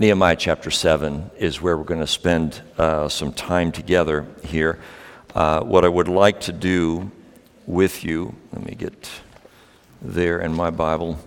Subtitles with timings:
[0.00, 4.78] Nehemiah chapter 7 is where we're going to spend uh, some time together here.
[5.34, 7.10] Uh, what I would like to do
[7.66, 9.10] with you, let me get
[10.00, 11.18] there in my Bible.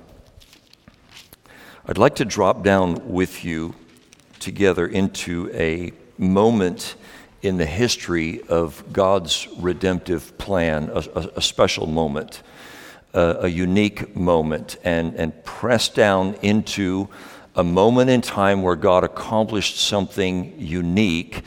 [1.86, 3.76] I'd like to drop down with you
[4.40, 6.96] together into a moment
[7.42, 12.42] in the history of God's redemptive plan, a, a, a special moment,
[13.14, 17.10] a, a unique moment, and, and press down into
[17.56, 21.44] a moment in time where God accomplished something unique.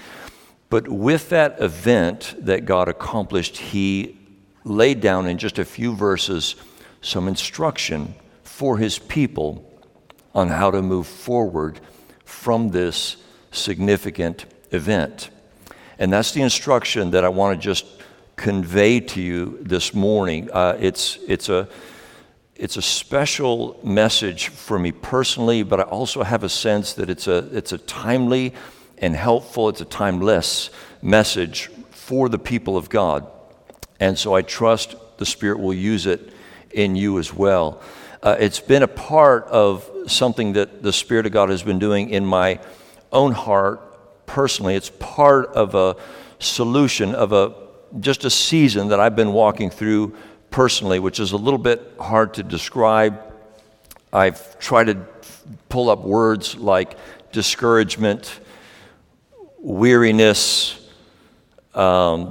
[0.69, 4.19] But with that event that God accomplished, He
[4.65, 6.57] laid down in just a few verses
[7.01, 9.71] some instruction for His people
[10.35, 11.81] on how to move forward
[12.25, 13.17] from this
[13.53, 15.31] significant event.
[15.99, 17.87] And that's the instruction that I want to just
[18.37, 20.51] convey to you this morning.
[20.51, 21.69] Uh, it's, it's a
[22.57, 27.27] it's a special message for me personally, but I also have a sense that it's
[27.27, 28.55] a, it's a timely
[28.99, 30.71] and helpful, it's a timeless
[31.03, 33.27] message for the people of God.
[33.99, 36.33] And so I trust the Spirit will use it
[36.71, 37.83] in you as well.
[38.23, 42.11] Uh, it's been a part of something that the Spirit of God has been doing
[42.11, 42.61] in my
[43.13, 44.75] own heart personally.
[44.75, 45.97] It's part of a
[46.39, 47.55] solution of a
[48.01, 50.17] just a season that I've been walking through
[50.55, 53.21] personally, which is a little bit hard to describe.
[54.13, 55.05] I've tried to
[55.69, 56.97] pull up words like
[57.33, 58.39] discouragement,
[59.59, 60.81] weariness,
[61.75, 62.31] um,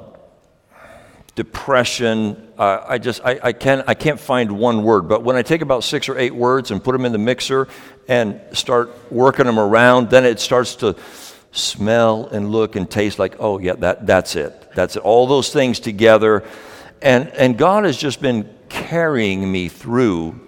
[1.36, 2.48] depression.
[2.58, 5.60] Uh, I just I, I, can I can't find one word, but when I take
[5.60, 7.68] about six or eight words and put them in the mixer
[8.08, 10.96] and start working them around, then it starts to
[11.52, 15.04] smell and look and taste like oh yeah that that's it that's it.
[15.04, 16.46] All those things together
[17.04, 20.40] and, and God has just been carrying me through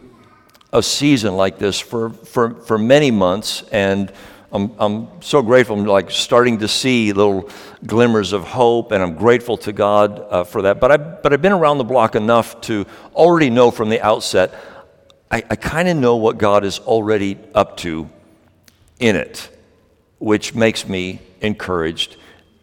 [0.71, 3.63] a season like this for, for, for many months.
[3.71, 4.11] And
[4.53, 5.77] I'm, I'm so grateful.
[5.77, 7.49] I'm like starting to see little
[7.85, 10.79] glimmers of hope, and I'm grateful to God uh, for that.
[10.79, 14.53] But, I, but I've been around the block enough to already know from the outset,
[15.29, 18.09] I, I kind of know what God is already up to
[18.99, 19.49] in it,
[20.19, 22.15] which makes me encouraged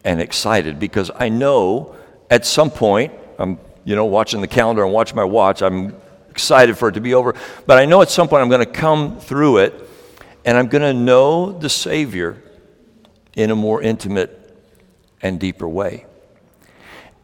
[0.03, 1.95] and excited because I know
[2.31, 5.61] at some point, I'm you know, watching the calendar and watching my watch.
[5.61, 5.95] I'm
[6.29, 7.35] excited for it to be over.
[7.65, 9.89] But I know at some point I'm going to come through it
[10.45, 12.41] and I'm going to know the Savior
[13.35, 14.39] in a more intimate
[15.21, 16.05] and deeper way.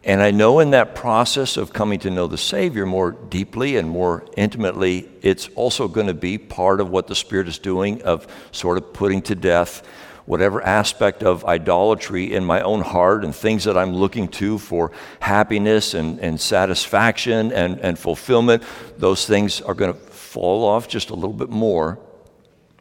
[0.04, 3.90] And I know in that process of coming to know the Savior more deeply and
[3.90, 8.26] more intimately, it's also going to be part of what the Spirit is doing of
[8.52, 9.84] sort of putting to death
[10.30, 14.92] whatever aspect of idolatry in my own heart and things that I'm looking to for
[15.20, 18.62] happiness and, and satisfaction and, and fulfillment,
[18.96, 21.98] those things are going to fall off just a little bit more.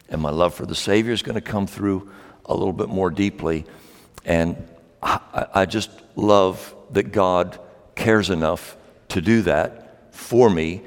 [0.09, 2.11] And my love for the Savior is going to come through
[2.45, 3.65] a little bit more deeply.
[4.25, 4.55] And
[5.01, 7.59] I, I just love that God
[7.95, 8.77] cares enough
[9.07, 10.83] to do that for me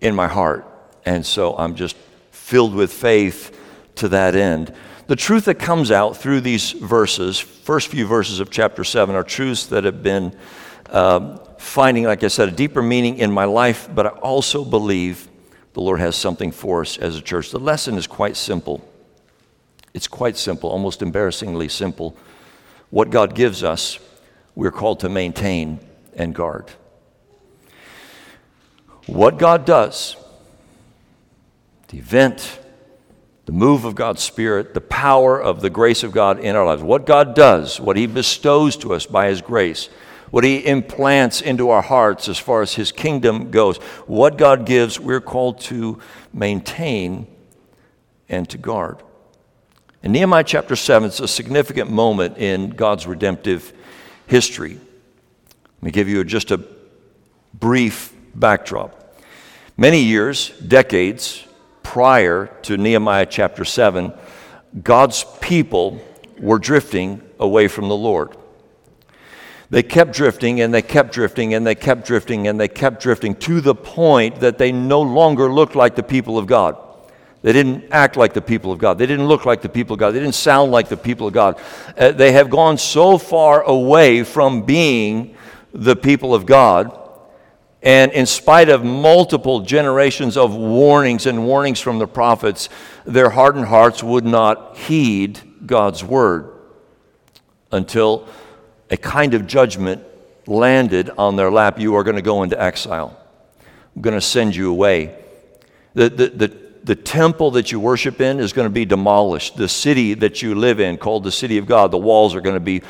[0.00, 0.66] in my heart.
[1.04, 1.98] And so I'm just
[2.30, 3.54] filled with faith
[3.96, 4.74] to that end
[5.08, 9.24] the truth that comes out through these verses, first few verses of chapter 7, are
[9.24, 10.36] truths that have been
[10.90, 15.26] uh, finding, like I said, a deeper meaning in my life, but I also believe
[15.72, 17.50] the Lord has something for us as a church.
[17.50, 18.86] The lesson is quite simple.
[19.94, 22.14] It's quite simple, almost embarrassingly simple.
[22.90, 23.98] What God gives us,
[24.54, 25.80] we're called to maintain
[26.14, 26.70] and guard.
[29.06, 30.16] What God does,
[31.88, 32.58] the event,
[33.48, 36.82] the move of God's Spirit, the power of the grace of God in our lives.
[36.82, 39.88] What God does, what He bestows to us by His grace,
[40.30, 45.00] what He implants into our hearts as far as His kingdom goes, what God gives,
[45.00, 45.98] we're called to
[46.30, 47.26] maintain
[48.28, 49.02] and to guard.
[50.02, 53.72] In Nehemiah chapter 7, it's a significant moment in God's redemptive
[54.26, 54.74] history.
[54.74, 56.62] Let me give you just a
[57.54, 59.18] brief backdrop.
[59.78, 61.47] Many years, decades,
[61.88, 64.12] prior to Nehemiah chapter 7,
[64.82, 65.98] God's people
[66.38, 68.36] were drifting away from the Lord.
[69.70, 73.34] They kept drifting and they kept drifting and they kept drifting and they kept drifting
[73.36, 76.76] to the point that they no longer looked like the people of God.
[77.40, 78.98] They didn't act like the people of God.
[78.98, 80.10] They didn't look like the people of God.
[80.10, 81.58] They didn't sound like the people of God.
[81.96, 85.36] Uh, they have gone so far away from being
[85.72, 87.07] the people of God
[87.82, 92.68] and in spite of multiple generations of warnings and warnings from the prophets,
[93.04, 96.52] their hardened hearts would not heed God's word
[97.70, 98.26] until
[98.90, 100.02] a kind of judgment
[100.46, 101.78] landed on their lap.
[101.78, 103.16] You are going to go into exile.
[103.94, 105.16] I'm going to send you away.
[105.94, 109.56] The, the, the, the temple that you worship in is going to be demolished.
[109.56, 112.56] The city that you live in, called the city of God, the walls are going
[112.56, 112.82] to be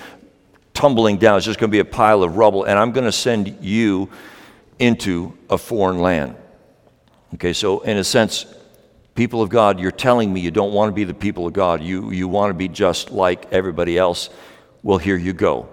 [0.73, 1.37] tumbling down.
[1.37, 2.65] It's just going to be a pile of rubble.
[2.65, 4.09] And I'm going to send you
[4.79, 6.37] into a foreign land.
[7.35, 8.47] Okay, so in a sense,
[9.15, 11.83] people of God, you're telling me you don't want to be the people of God.
[11.83, 14.31] You, you want to be just like everybody else.
[14.83, 15.69] Well, here you go.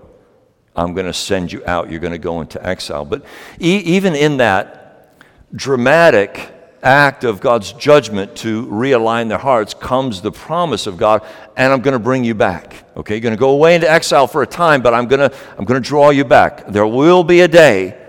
[0.75, 1.90] I'm going to send you out.
[1.90, 3.06] You're going to go into exile.
[3.06, 3.24] But
[3.62, 5.16] e- even in that
[5.56, 6.51] dramatic
[6.84, 11.25] act of God's judgment to realign their hearts comes the promise of God,
[11.56, 12.84] and I'm going to bring you back.
[12.98, 15.36] Okay, you're going to go away into exile for a time, but I'm going to,
[15.58, 16.68] I'm going to draw you back.
[16.68, 18.05] There will be a day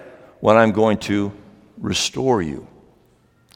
[0.46, 1.32] when I'm going to
[1.76, 2.68] restore you.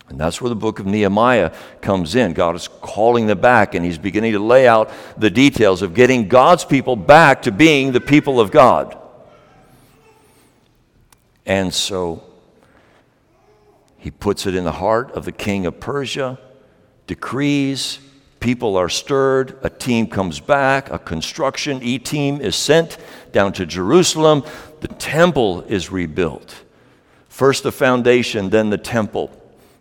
[0.08, 2.32] And that's where the book of Nehemiah comes in.
[2.32, 6.26] God is calling them back, and He's beginning to lay out the details of getting
[6.26, 8.98] God's people back to being the people of God.
[11.46, 12.24] And so
[13.96, 16.40] he puts it in the heart of the king of Persia,
[17.06, 18.00] decrees,
[18.40, 22.98] people are stirred, a team comes back, a construction E team is sent
[23.30, 24.42] down to Jerusalem,
[24.80, 26.64] the temple is rebuilt.
[27.30, 29.30] First the foundation, then the temple.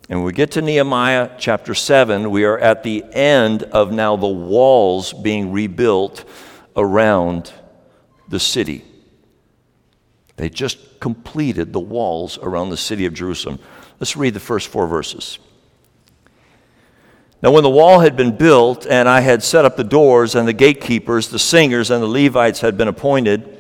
[0.08, 4.28] And we get to Nehemiah chapter 7, we are at the end of now the
[4.28, 6.24] walls being rebuilt
[6.78, 7.52] around
[8.28, 8.86] the city.
[10.38, 13.60] They just completed the walls around the city of Jerusalem.
[14.00, 15.38] Let's read the first four verses.
[17.42, 20.48] Now, when the wall had been built, and I had set up the doors, and
[20.48, 23.59] the gatekeepers, the singers, and the Levites had been appointed,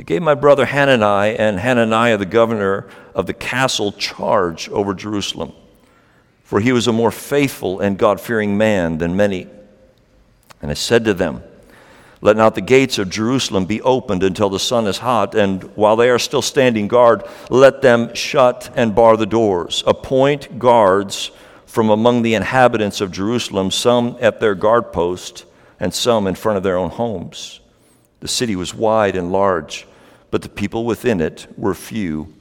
[0.00, 5.52] I gave my brother Hanani and Hananiah, the governor of the castle, charge over Jerusalem,
[6.42, 9.46] for he was a more faithful and God fearing man than many.
[10.62, 11.42] And I said to them,
[12.22, 15.96] let not the gates of Jerusalem be opened until the sun is hot, and while
[15.96, 19.84] they are still standing guard, let them shut and bar the doors.
[19.86, 21.30] Appoint guards
[21.66, 25.44] from among the inhabitants of Jerusalem, some at their guard post,
[25.78, 27.60] and some in front of their own homes.
[28.20, 29.86] The city was wide and large,
[30.30, 32.32] but the people within it were few,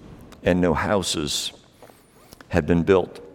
[0.44, 1.52] and no houses
[2.50, 3.26] had been built.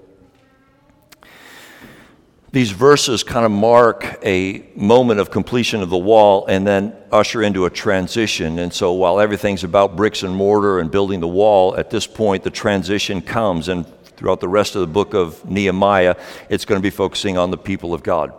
[2.54, 7.42] These verses kind of mark a moment of completion of the wall and then usher
[7.42, 8.60] into a transition.
[8.60, 12.44] And so, while everything's about bricks and mortar and building the wall, at this point,
[12.44, 13.66] the transition comes.
[13.66, 16.14] And throughout the rest of the book of Nehemiah,
[16.48, 18.32] it's going to be focusing on the people of God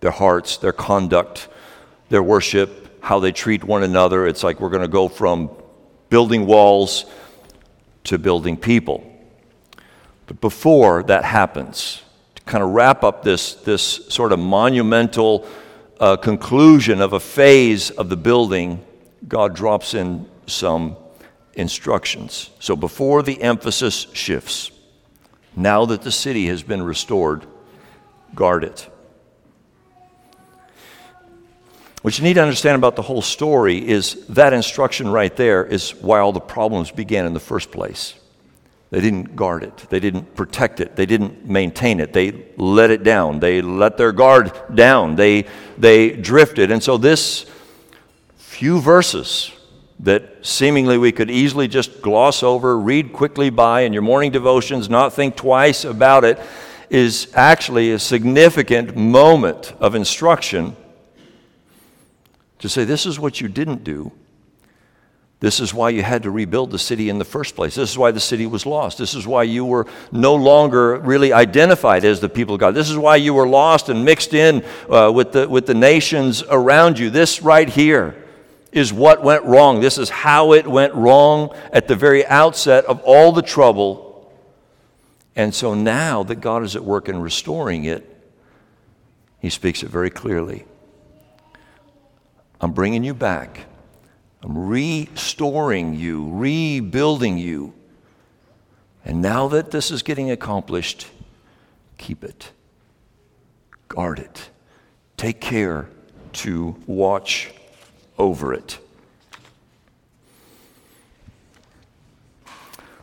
[0.00, 1.48] their hearts, their conduct,
[2.10, 4.26] their worship, how they treat one another.
[4.26, 5.50] It's like we're going to go from
[6.08, 7.04] building walls
[8.04, 9.12] to building people.
[10.26, 12.02] But before that happens,
[12.34, 15.46] to kind of wrap up this, this sort of monumental
[16.00, 18.84] uh, conclusion of a phase of the building,
[19.26, 20.96] God drops in some
[21.54, 22.50] instructions.
[22.60, 24.70] So before the emphasis shifts,
[25.54, 27.46] now that the city has been restored,
[28.34, 28.88] guard it.
[32.06, 35.90] What you need to understand about the whole story is that instruction right there is
[35.90, 38.14] why all the problems began in the first place.
[38.90, 39.76] They didn't guard it.
[39.90, 40.94] They didn't protect it.
[40.94, 42.12] They didn't maintain it.
[42.12, 43.40] They let it down.
[43.40, 45.16] They let their guard down.
[45.16, 45.46] They,
[45.78, 46.70] they drifted.
[46.70, 47.44] And so, this
[48.36, 49.50] few verses
[49.98, 54.88] that seemingly we could easily just gloss over, read quickly by in your morning devotions,
[54.88, 56.38] not think twice about it,
[56.88, 60.76] is actually a significant moment of instruction
[62.58, 64.12] to say, This is what you didn't do
[65.38, 67.74] this is why you had to rebuild the city in the first place.
[67.74, 68.96] This is why the city was lost.
[68.96, 72.74] This is why you were no longer really identified as the people of God.
[72.74, 76.42] This is why you were lost and mixed in uh, with, the, with the nations
[76.42, 77.10] around you.
[77.10, 78.16] This right here
[78.72, 79.80] is what went wrong.
[79.80, 84.32] This is how it went wrong at the very outset of all the trouble.
[85.34, 88.08] And so now that God is at work in restoring it,
[89.38, 90.64] He speaks it very clearly.
[92.60, 93.66] I'm bringing you back.
[94.42, 97.74] I'm restoring you, rebuilding you.
[99.04, 101.08] And now that this is getting accomplished,
[101.98, 102.50] keep it,
[103.88, 104.50] guard it,
[105.16, 105.88] take care
[106.34, 107.52] to watch
[108.18, 108.78] over it.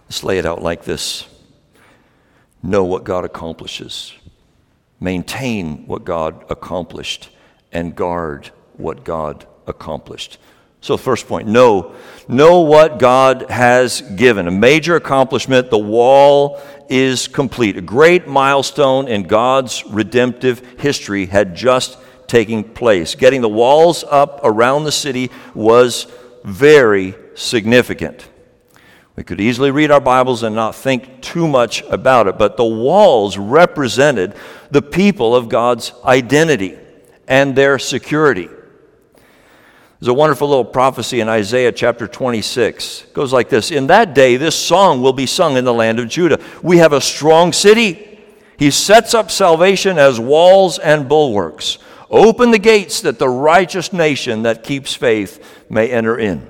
[0.05, 1.25] Let's lay it out like this.
[2.61, 4.13] Know what God accomplishes,
[4.99, 7.29] maintain what God accomplished,
[7.71, 10.37] and guard what God accomplished.
[10.81, 11.95] So, first point know,
[12.27, 14.47] know what God has given.
[14.47, 17.77] A major accomplishment, the wall is complete.
[17.77, 23.15] A great milestone in God's redemptive history had just taken place.
[23.15, 26.07] Getting the walls up around the city was
[26.43, 28.27] very significant.
[29.15, 32.65] We could easily read our Bibles and not think too much about it, but the
[32.65, 34.35] walls represented
[34.71, 36.77] the people of God's identity
[37.27, 38.49] and their security.
[40.03, 43.03] There's a wonderful little prophecy in Isaiah chapter 26.
[43.03, 45.97] It goes like this In that day, this song will be sung in the land
[45.97, 46.41] of Judah.
[46.61, 48.19] We have a strong city.
[48.57, 51.77] He sets up salvation as walls and bulwarks.
[52.09, 56.49] Open the gates that the righteous nation that keeps faith may enter in.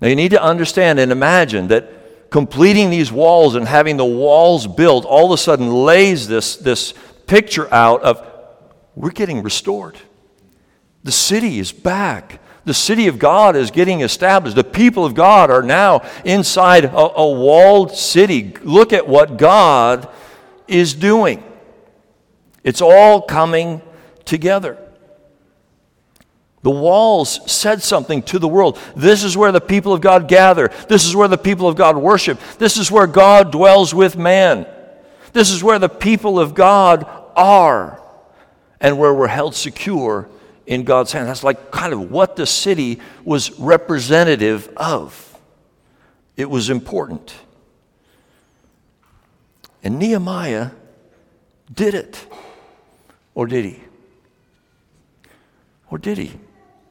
[0.00, 4.66] Now, you need to understand and imagine that completing these walls and having the walls
[4.66, 6.94] built all of a sudden lays this, this
[7.28, 8.28] picture out of
[8.96, 9.96] we're getting restored.
[11.04, 12.40] The city is back.
[12.64, 14.54] The city of God is getting established.
[14.54, 18.54] The people of God are now inside a, a walled city.
[18.62, 20.08] Look at what God
[20.68, 21.42] is doing.
[22.62, 23.82] It's all coming
[24.24, 24.78] together.
[26.62, 28.78] The walls said something to the world.
[28.94, 30.70] This is where the people of God gather.
[30.88, 32.38] This is where the people of God worship.
[32.58, 34.66] This is where God dwells with man.
[35.32, 37.04] This is where the people of God
[37.34, 38.00] are
[38.80, 40.28] and where we're held secure
[40.72, 41.28] in God's hand.
[41.28, 45.38] That's like kind of what the city was representative of.
[46.36, 47.34] It was important.
[49.84, 50.70] And Nehemiah
[51.72, 52.26] did it.
[53.34, 53.80] Or did he?
[55.90, 56.28] Or did he?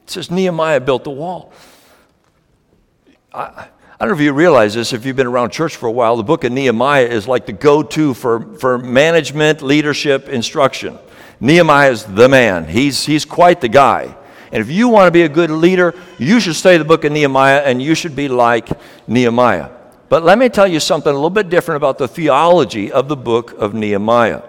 [0.04, 1.52] It says Nehemiah built the wall.
[3.34, 3.68] I, I
[4.00, 6.24] don't know if you realize this, if you've been around church for a while, the
[6.24, 11.00] book of Nehemiah is like the go to for, for management, leadership, instruction.
[11.42, 14.16] Nehemiah is the man, he's, he's quite the guy.
[14.52, 17.12] And if you want to be a good leader, you should study the book of
[17.12, 18.70] Nehemiah and you should be like
[19.08, 19.70] Nehemiah.
[20.08, 23.16] But let me tell you something a little bit different about the theology of the
[23.16, 24.44] book of Nehemiah.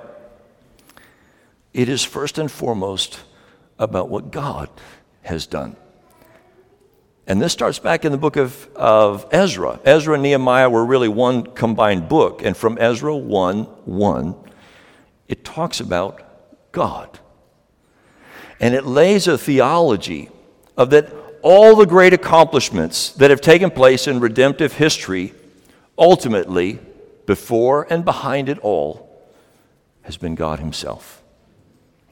[1.73, 3.21] It is first and foremost
[3.79, 4.69] about what God
[5.23, 5.77] has done.
[7.27, 9.81] And this starts back in the book of, of Ezra.
[9.85, 12.43] Ezra and Nehemiah were really one combined book.
[12.45, 14.35] And from Ezra 1 1,
[15.29, 16.32] it talks about
[16.73, 17.19] God.
[18.61, 20.31] And it lays a theology
[20.77, 21.13] of that
[21.43, 25.35] all the great accomplishments that have taken place in redemptive history,
[25.99, 26.79] ultimately,
[27.27, 29.11] before and behind it all,
[30.03, 31.23] has been God Himself.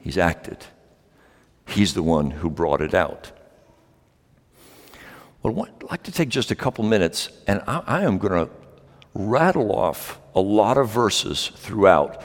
[0.01, 0.57] He's acted.
[1.67, 3.31] He's the one who brought it out.
[5.41, 8.51] Well, I'd like to take just a couple minutes, and I, I am going to
[9.13, 12.21] rattle off a lot of verses throughout.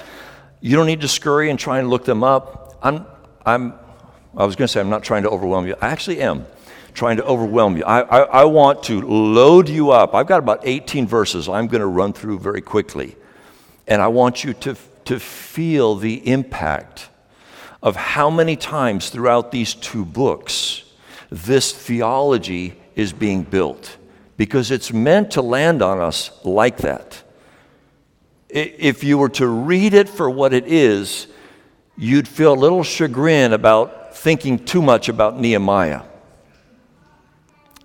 [0.66, 2.76] You don't need to scurry and try and look them up.
[2.82, 3.06] I'm,
[3.44, 3.74] I'm,
[4.36, 5.76] I was going to say I'm not trying to overwhelm you.
[5.80, 6.44] I actually am
[6.92, 7.84] trying to overwhelm you.
[7.84, 10.12] I, I, I want to load you up.
[10.12, 13.14] I've got about 18 verses I'm going to run through very quickly.
[13.86, 17.10] And I want you to, to feel the impact
[17.80, 20.82] of how many times throughout these two books
[21.30, 23.98] this theology is being built
[24.36, 27.22] because it's meant to land on us like that.
[28.56, 31.26] If you were to read it for what it is,
[31.96, 36.02] you'd feel a little chagrin about thinking too much about Nehemiah.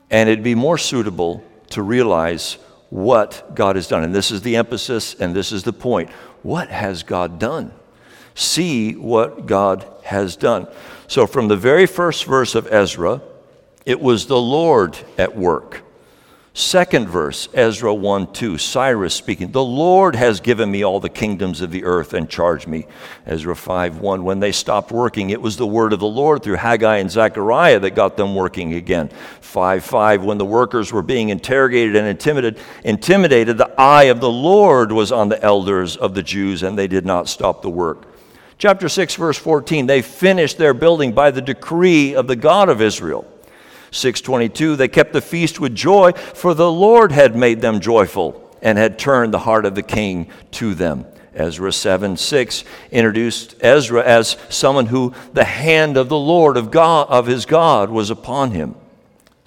[0.09, 2.53] And it'd be more suitable to realize
[2.89, 4.03] what God has done.
[4.03, 6.09] And this is the emphasis and this is the point.
[6.41, 7.73] What has God done?
[8.33, 10.67] see what God has done.
[11.07, 13.21] So, from the very first verse of Ezra,
[13.85, 15.83] it was the Lord at work.
[16.53, 21.61] Second verse, Ezra 1 2, Cyrus speaking, The Lord has given me all the kingdoms
[21.61, 22.87] of the earth and charged me.
[23.25, 26.57] Ezra 5 1, when they stopped working, it was the word of the Lord through
[26.57, 29.09] Haggai and Zechariah that got them working again.
[29.39, 34.29] 5 5, when the workers were being interrogated and intimidated, intimidated, the eye of the
[34.29, 38.07] Lord was on the elders of the Jews, and they did not stop the work.
[38.57, 42.81] Chapter 6, verse 14, they finished their building by the decree of the God of
[42.81, 43.25] Israel.
[43.91, 48.77] 622, they kept the feast with joy, for the Lord had made them joyful and
[48.77, 51.05] had turned the heart of the king to them.
[51.33, 57.07] Ezra 7 6 introduced Ezra as someone who the hand of the Lord of God
[57.09, 58.75] of his God was upon him.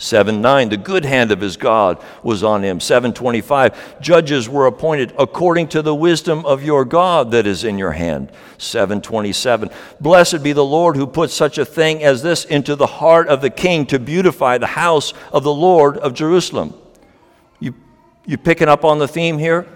[0.05, 2.79] 7 9, the good hand of his God was on him.
[2.79, 7.93] 725, judges were appointed according to the wisdom of your God that is in your
[7.93, 8.31] hand.
[8.59, 9.71] 727,
[10.01, 13.41] blessed be the Lord who put such a thing as this into the heart of
[13.41, 16.75] the king to beautify the house of the Lord of Jerusalem.
[17.59, 17.75] You,
[18.27, 19.67] you picking up on the theme here?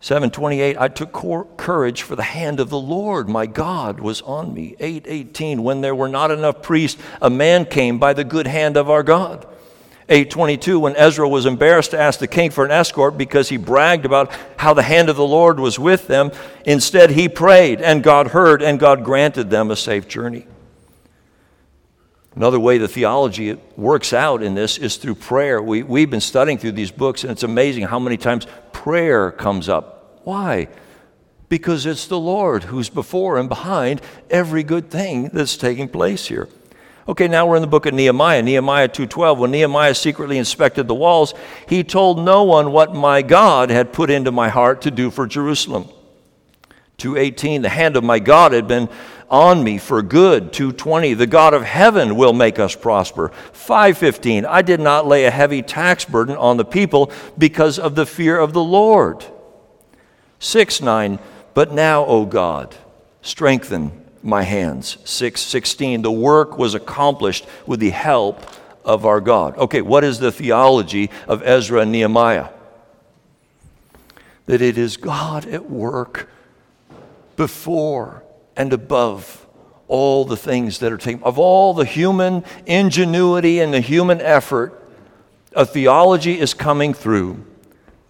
[0.00, 1.12] 728 I took
[1.56, 3.28] courage for the hand of the Lord.
[3.28, 4.76] My God was on me.
[4.78, 8.88] 818 when there were not enough priests a man came by the good hand of
[8.88, 9.44] our God.
[10.10, 14.06] 822 when Ezra was embarrassed to ask the king for an escort because he bragged
[14.06, 16.30] about how the hand of the Lord was with them
[16.64, 20.46] instead he prayed and God heard and God granted them a safe journey.
[22.38, 25.60] Another way the theology works out in this is through prayer.
[25.60, 28.46] We, we've been studying through these books, and it's amazing how many times
[28.88, 30.22] prayer comes up.
[30.24, 30.66] Why?
[31.50, 36.48] Because it's the Lord who's before and behind every good thing that's taking place here.
[37.06, 39.36] Okay, now we're in the book of Nehemiah, Nehemiah 2:12.
[39.40, 41.34] When Nehemiah secretly inspected the walls,
[41.68, 45.26] he told no one what my God had put into my heart to do for
[45.26, 45.90] Jerusalem.
[46.96, 48.88] 2:18, the hand of my God had been
[49.30, 50.52] on me for good.
[50.52, 53.28] 220, the God of heaven will make us prosper.
[53.52, 58.06] 515, I did not lay a heavy tax burden on the people because of the
[58.06, 59.24] fear of the Lord.
[60.38, 61.18] 6 9,
[61.54, 62.76] but now, O God,
[63.22, 64.98] strengthen my hands.
[65.04, 68.42] 616, the work was accomplished with the help
[68.84, 69.56] of our God.
[69.58, 72.48] Okay, what is the theology of Ezra and Nehemiah?
[74.46, 76.30] That it is God at work
[77.36, 78.22] before
[78.58, 79.46] and above
[79.86, 84.84] all the things that are taken, of all the human ingenuity and the human effort,
[85.54, 87.42] a theology is coming through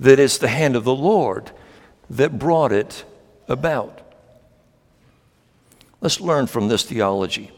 [0.01, 1.53] that it's the hand of the Lord
[2.11, 3.05] that brought it
[3.47, 4.01] about.
[6.01, 7.51] Let's learn from this theology.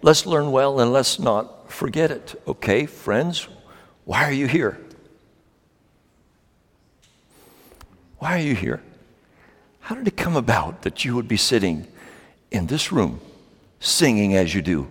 [0.00, 2.40] Let's learn well and let's not forget it.
[2.48, 3.46] Okay, friends,
[4.04, 4.80] why are you here?
[8.18, 8.82] Why are you here?
[9.92, 11.86] How did it come about that you would be sitting
[12.50, 13.20] in this room
[13.78, 14.88] singing as you do,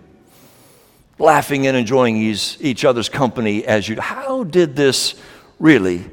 [1.18, 4.00] laughing and enjoying each other's company as you do?
[4.00, 5.16] How did this
[5.58, 6.08] really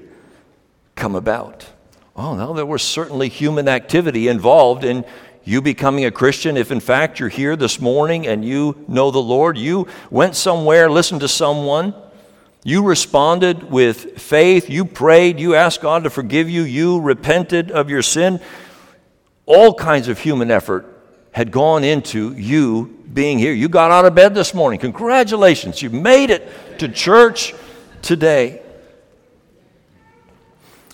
[0.95, 1.67] come about?
[2.15, 5.05] Oh, no, there was certainly human activity involved in
[5.43, 6.57] you becoming a Christian.
[6.57, 10.89] If in fact you're here this morning and you know the Lord, you went somewhere,
[10.89, 11.93] listened to someone,
[12.63, 17.91] you responded with faith, you prayed, you asked God to forgive you, you repented of
[17.91, 18.41] your sin
[19.49, 20.85] all kinds of human effort
[21.31, 23.51] had gone into you being here.
[23.51, 24.79] You got out of bed this morning.
[24.79, 25.81] Congratulations.
[25.81, 27.55] You made it to church
[28.03, 28.61] today.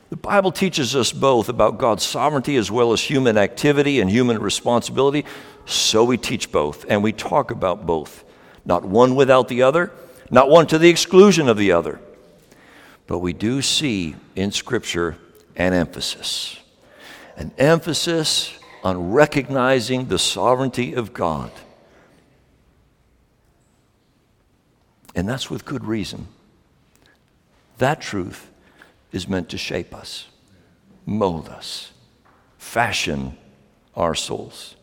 [0.09, 4.39] The Bible teaches us both about God's sovereignty as well as human activity and human
[4.39, 5.25] responsibility.
[5.65, 8.23] So we teach both and we talk about both.
[8.63, 9.91] Not one without the other,
[10.31, 11.99] not one to the exclusion of the other.
[13.05, 15.17] But we do see in Scripture
[15.57, 16.61] an emphasis
[17.35, 21.51] an emphasis on recognizing the sovereignty of God.
[25.15, 26.27] And that's with good reason.
[27.77, 28.49] That truth
[29.11, 30.27] is meant to shape us,
[31.05, 31.91] mold us,
[32.57, 33.37] fashion
[33.95, 34.75] our souls.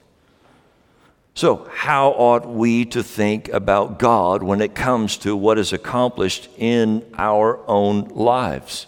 [1.34, 6.48] So, how ought we to think about God when it comes to what is accomplished
[6.58, 8.86] in our own lives?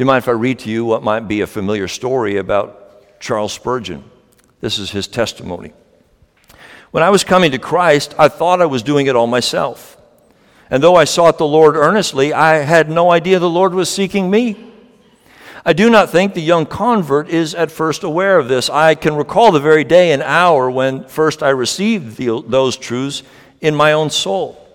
[0.00, 3.52] You mind if I read to you what might be a familiar story about Charles
[3.52, 4.02] Spurgeon?
[4.62, 5.74] This is his testimony.
[6.90, 9.98] When I was coming to Christ, I thought I was doing it all myself.
[10.70, 14.30] And though I sought the Lord earnestly, I had no idea the Lord was seeking
[14.30, 14.72] me.
[15.66, 18.70] I do not think the young convert is at first aware of this.
[18.70, 23.22] I can recall the very day and hour when first I received the, those truths
[23.60, 24.66] in my own soul.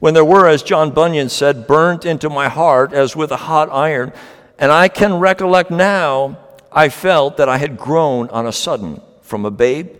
[0.00, 3.68] When there were, as John Bunyan said, burnt into my heart as with a hot
[3.70, 4.10] iron,
[4.58, 6.38] and I can recollect now,
[6.70, 9.90] I felt that I had grown on a sudden from a babe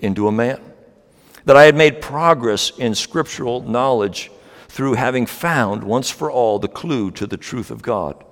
[0.00, 0.60] into a man,
[1.44, 4.30] that I had made progress in scriptural knowledge
[4.68, 8.24] through having found once for all the clue to the truth of God.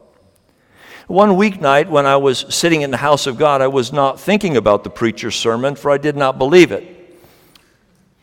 [1.07, 4.57] One weeknight, when I was sitting in the house of God, I was not thinking
[4.57, 7.19] about the preacher's sermon, for I did not believe it.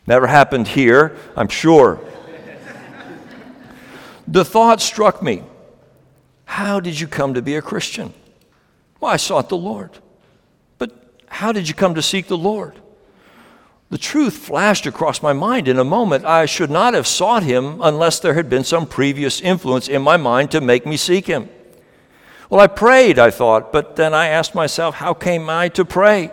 [0.06, 2.00] Never happened here, I'm sure.
[4.26, 5.42] the thought struck me
[6.50, 8.12] how did you come to be a Christian?
[8.98, 9.92] Well, I sought the Lord.
[10.78, 10.90] But
[11.28, 12.74] how did you come to seek the Lord?
[13.88, 16.24] The truth flashed across my mind in a moment.
[16.24, 20.16] I should not have sought him unless there had been some previous influence in my
[20.16, 21.48] mind to make me seek him.
[22.50, 26.32] Well, I prayed, I thought, but then I asked myself, how came I to pray?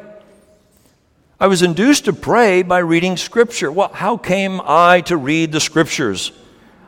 [1.39, 3.71] I was induced to pray by reading Scripture.
[3.71, 6.31] Well, how came I to read the Scriptures?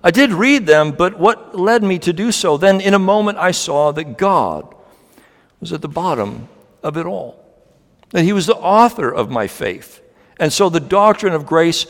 [0.04, 2.58] I did read them, but what led me to do so?
[2.58, 4.74] Then, in a moment, I saw that God
[5.60, 6.48] was at the bottom
[6.82, 7.44] of it all,
[8.12, 10.02] that He was the author of my faith.
[10.40, 11.86] And so the doctrine of grace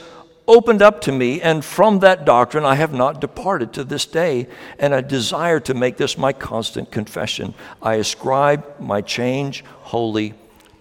[0.48, 4.48] opened up to me, and from that doctrine I have not departed to this day,
[4.80, 7.54] and I desire to make this my constant confession.
[7.84, 10.34] I ascribe my change wholly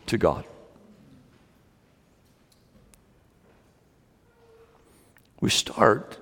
[0.06, 0.44] to God.
[5.40, 6.16] We start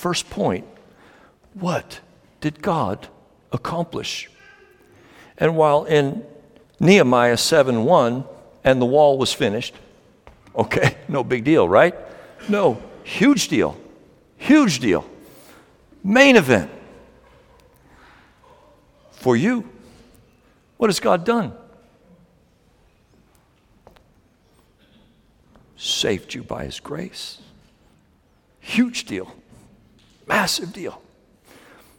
[0.00, 0.64] First point
[1.52, 2.00] what
[2.40, 3.08] did God
[3.52, 4.30] accomplish?
[5.36, 6.24] And while in
[6.80, 8.24] Nehemiah 7 1,
[8.64, 9.74] and the wall was finished,
[10.56, 11.94] okay, no big deal, right?
[12.48, 13.76] No, Huge deal.
[14.38, 15.04] Huge deal.
[16.02, 16.70] Main event.
[19.10, 19.68] For you,
[20.78, 21.52] what has God done?
[25.76, 27.38] Saved you by His grace.
[28.60, 29.34] Huge deal.
[30.30, 31.02] Massive deal.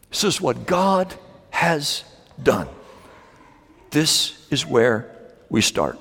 [0.10, 1.13] This is what God
[1.50, 2.06] has
[2.41, 2.70] done.
[3.89, 5.13] This is where
[5.50, 6.00] we start.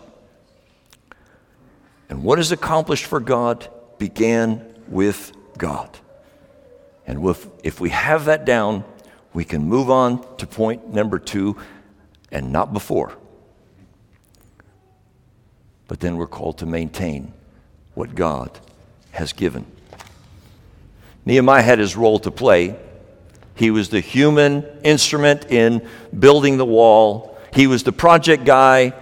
[2.08, 5.98] And what is accomplished for God began with God.
[7.04, 7.26] And
[7.64, 8.84] if, we have that down,
[9.34, 11.56] we can move on to point number two
[12.30, 13.12] and not before.
[15.88, 17.32] But then we're called to maintain
[17.94, 18.60] what God
[19.10, 19.66] has given.
[21.30, 22.74] Nehemiah had his role to play.
[23.54, 25.88] He was the human instrument in
[26.18, 27.38] building the wall.
[27.54, 28.94] He was the project guy.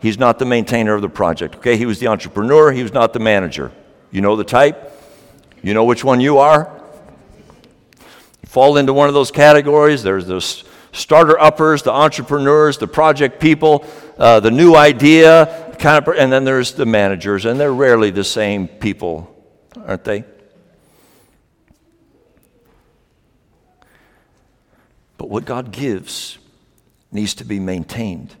[0.00, 1.54] He's not the maintainer of the project.
[1.56, 2.72] Okay, he was the entrepreneur.
[2.72, 3.70] He was not the manager.
[4.10, 4.92] You know the type?
[5.62, 6.82] You know which one you are?
[8.42, 10.02] You fall into one of those categories.
[10.02, 13.86] There's those starter uppers, the entrepreneurs, the project people,
[14.18, 18.24] uh, the new idea, kind of, and then there's the managers, and they're rarely the
[18.24, 19.32] same people,
[19.86, 20.24] aren't they?
[25.18, 26.38] But what God gives
[27.10, 28.34] needs to be maintained.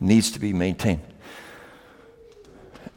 [0.00, 1.02] Needs to be maintained.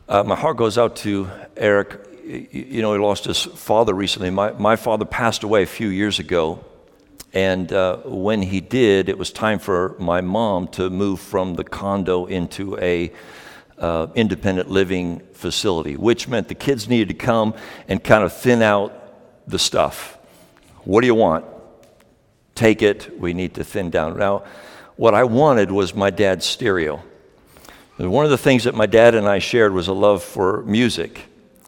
[0.09, 1.99] Uh, my heart goes out to Eric.
[2.25, 4.29] You know, he lost his father recently.
[4.29, 6.63] My, my father passed away a few years ago.
[7.33, 11.63] And uh, when he did, it was time for my mom to move from the
[11.63, 13.11] condo into a
[13.77, 17.53] uh, independent living facility, which meant the kids needed to come
[17.87, 18.93] and kind of thin out
[19.47, 20.17] the stuff.
[20.83, 21.45] What do you want?
[22.57, 23.19] Take it.
[23.19, 24.17] We need to thin down.
[24.17, 24.43] Now,
[24.95, 27.03] what I wanted was my dad's stereo.
[27.99, 30.63] And one of the things that my dad and I shared was a love for
[30.63, 31.21] music.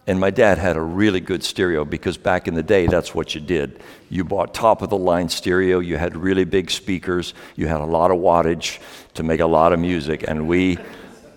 [0.08, 3.36] And my dad had a really good stereo because back in the day, that's what
[3.36, 3.84] you did.
[4.10, 7.86] You bought top of the line stereo, you had really big speakers, you had a
[7.86, 8.80] lot of wattage
[9.14, 10.80] to make a lot of music, and we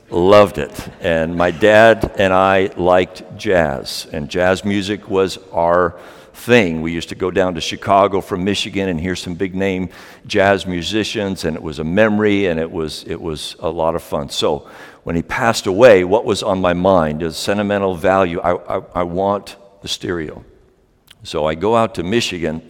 [0.09, 0.89] loved it.
[1.01, 5.99] And my dad and I liked jazz, and jazz music was our
[6.35, 6.83] thing.
[6.83, 9.91] We used to go down to Chicago from Michigan and hear some big name
[10.27, 14.03] jazz musicians, and it was a memory and it was, it was a lot of
[14.03, 14.29] fun.
[14.29, 14.69] So
[15.05, 18.41] when he passed away, what was on my mind is sentimental value.
[18.41, 20.45] I, I, I want the stereo.
[21.25, 22.69] So I go out to Michigan.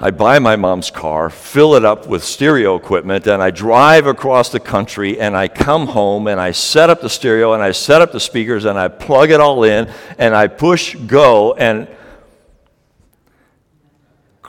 [0.00, 4.50] I buy my mom's car, fill it up with stereo equipment, and I drive across
[4.50, 8.02] the country and I come home and I set up the stereo and I set
[8.02, 9.88] up the speakers and I plug it all in
[10.18, 11.86] and I push go and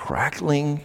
[0.06, 0.80] crackling,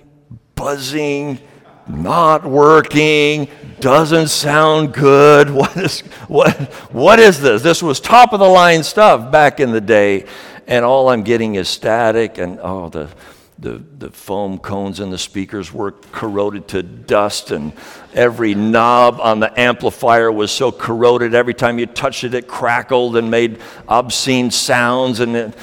[0.54, 1.38] buzzing,
[1.86, 3.46] not working,
[3.78, 5.50] doesn't sound good.
[5.60, 6.56] What is, what,
[6.90, 7.60] what is this?
[7.60, 10.24] This was top of the line stuff back in the day,
[10.66, 13.10] and all I'm getting is static, and oh, the,
[13.58, 17.74] the, the foam cones in the speakers were corroded to dust, and
[18.14, 21.34] every knob on the amplifier was so corroded.
[21.34, 25.20] Every time you touched it, it crackled and made obscene sounds.
[25.20, 25.54] And,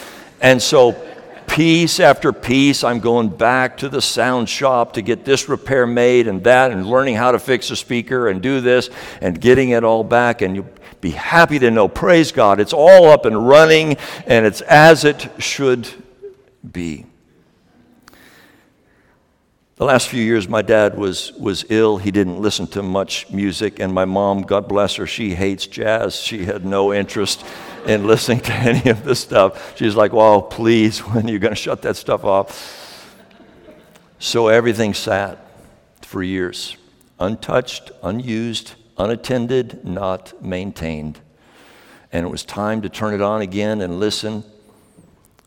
[0.42, 0.96] and so
[1.58, 6.28] piece after piece, I'm going back to the sound shop to get this repair made
[6.28, 8.92] and that, and learning how to fix a speaker and do this
[9.22, 10.44] and getting it all back.
[10.44, 10.70] And you'll
[11.02, 15.32] be happy to know, praise God, it's all up and running and it's as it
[15.40, 15.90] should
[16.72, 17.08] be.
[19.78, 21.98] The last few years, my dad was, was ill.
[21.98, 23.80] He didn't listen to much music.
[23.80, 26.18] And my mom, God bless her, she hates jazz.
[26.18, 27.44] She had no interest
[27.88, 29.78] in listening to any of this stuff.
[29.78, 32.86] She's like, well, please, when are you going to shut that stuff off?
[34.20, 35.40] So everything sat
[36.02, 36.76] for years,
[37.20, 41.20] untouched, unused, unattended, not maintained.
[42.12, 44.44] And it was time to turn it on again and listen.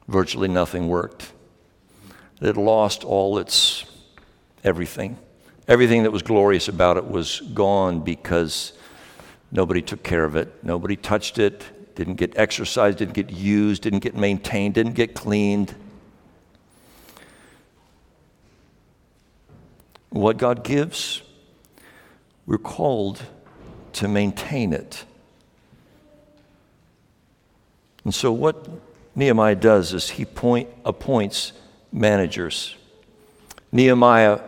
[0.08, 1.32] Virtually nothing worked.
[2.40, 3.84] It lost all its
[4.64, 5.18] everything.
[5.68, 8.72] Everything that was glorious about it was gone because
[9.50, 10.64] nobody took care of it.
[10.64, 11.64] Nobody touched it,
[12.00, 15.74] didn't get exercised, didn't get used, didn't get maintained, didn't get cleaned.
[20.08, 21.20] What God gives,
[22.46, 23.20] we're called
[23.92, 25.04] to maintain it.
[28.04, 28.66] And so, what
[29.14, 31.52] Nehemiah does is he point, appoints
[31.92, 32.76] managers.
[33.72, 34.40] Nehemiah,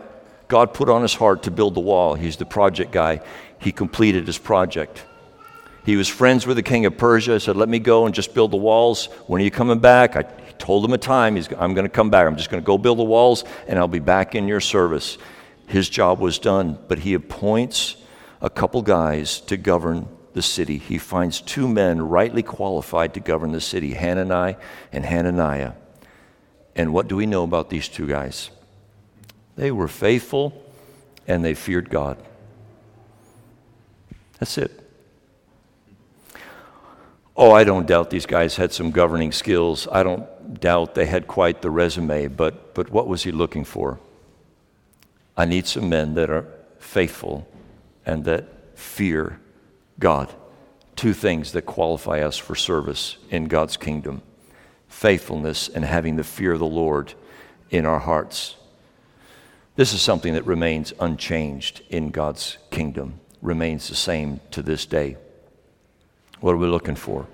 [0.47, 2.15] God put on his heart to build the wall.
[2.15, 3.21] He's the project guy.
[3.59, 5.05] He completed his project.
[5.85, 7.33] He was friends with the king of Persia.
[7.33, 9.05] He said, Let me go and just build the walls.
[9.27, 10.15] When are you coming back?
[10.15, 10.23] I
[10.57, 11.35] told him a time.
[11.35, 12.25] He's, I'm going to come back.
[12.25, 15.17] I'm just going to go build the walls and I'll be back in your service.
[15.67, 17.97] His job was done, but he appoints
[18.41, 20.77] a couple guys to govern the city.
[20.77, 24.57] He finds two men rightly qualified to govern the city Hanani
[24.91, 25.73] and Hananiah.
[26.75, 28.49] And what do we know about these two guys?
[29.55, 30.63] They were faithful
[31.27, 32.17] and they feared God.
[34.39, 34.82] That's it.
[37.35, 39.87] Oh, I don't doubt these guys had some governing skills.
[39.91, 43.99] I don't doubt they had quite the resume, but, but what was he looking for?
[45.35, 46.45] I need some men that are
[46.77, 47.47] faithful
[48.05, 49.39] and that fear
[49.99, 50.31] God.
[50.95, 54.21] Two things that qualify us for service in God's kingdom
[54.87, 57.15] faithfulness and having the fear of the Lord
[57.71, 58.55] in our hearts.
[59.75, 65.17] This is something that remains unchanged in God's kingdom, remains the same to this day.
[66.43, 67.25] What are we looking for?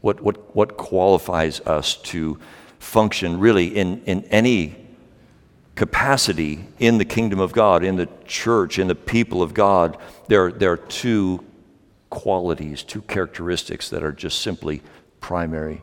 [0.00, 2.38] What, what, what qualifies us to
[2.78, 4.76] function really in, in any
[5.74, 9.98] capacity in the kingdom of God, in the church, in the people of God?
[10.28, 11.44] There, there are two
[12.10, 14.82] qualities, two characteristics that are just simply
[15.18, 15.82] primary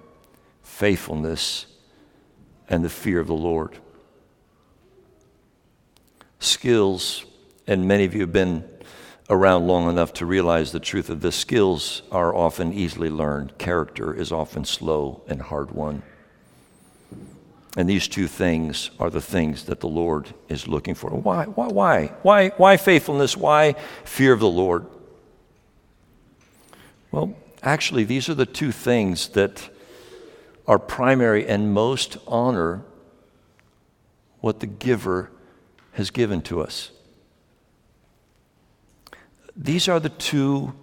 [0.64, 1.66] faithfulness
[2.70, 3.80] and the fear of the Lord.
[6.40, 7.26] Skills,
[7.68, 8.64] and many of you have been
[9.30, 11.36] around long enough to realize the truth of this.
[11.36, 16.04] Skills are often easily learned, character is often slow and hard won.
[17.78, 21.10] And these two things are the things that the Lord is looking for.
[21.10, 21.46] Why?
[21.46, 21.68] Why?
[21.68, 22.06] Why?
[22.22, 23.36] Why, why faithfulness?
[23.36, 24.86] Why fear of the Lord?
[27.12, 29.70] Well, actually, these are the two things that
[30.68, 32.84] are primary and most honor
[34.40, 35.32] what the giver
[35.94, 36.92] has given to us.
[39.56, 40.74] These are the two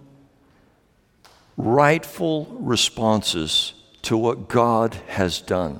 [1.57, 5.79] rightful responses to what God has done.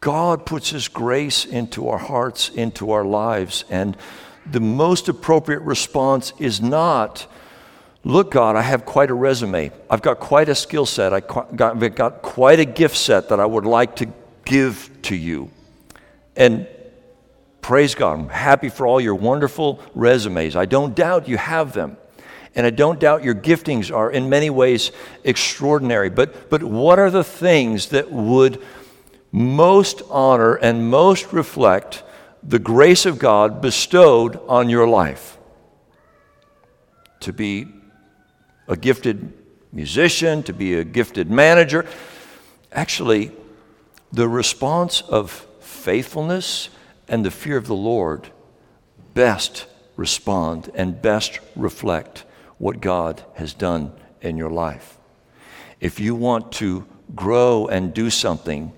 [0.00, 3.96] God puts His grace into our hearts, into our lives, and
[4.46, 7.26] the most appropriate response is not,
[8.04, 9.72] Look, God, I have quite a resume.
[9.90, 11.12] I've got quite a skill set.
[11.12, 14.06] I've got, quite a gift set that I would like to
[14.44, 15.50] give to you.
[16.36, 16.68] And
[17.68, 18.18] Praise God.
[18.18, 20.56] I'm happy for all your wonderful resumes.
[20.56, 21.98] I don't doubt you have them.
[22.54, 24.90] And I don't doubt your giftings are in many ways
[25.22, 26.08] extraordinary.
[26.08, 28.62] But, but what are the things that would
[29.32, 32.04] most honor and most reflect
[32.42, 35.36] the grace of God bestowed on your life?
[37.20, 37.66] To be
[38.66, 39.30] a gifted
[39.74, 41.84] musician, to be a gifted manager.
[42.72, 43.30] Actually,
[44.10, 46.70] the response of faithfulness
[47.08, 48.28] and the fear of the Lord
[49.14, 49.66] best
[49.96, 52.24] respond and best reflect
[52.58, 54.98] what God has done in your life.
[55.80, 58.72] If you want to grow and do something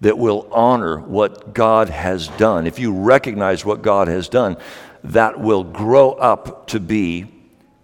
[0.00, 4.56] that will honor what God has done, if you recognize what God has done,
[5.04, 7.26] that will grow up to be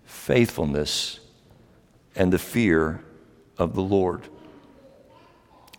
[0.05, 1.21] faithfulness
[2.15, 3.03] and the fear
[3.57, 4.23] of the Lord.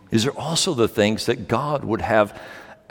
[0.10, 2.40] These are also the things that God would have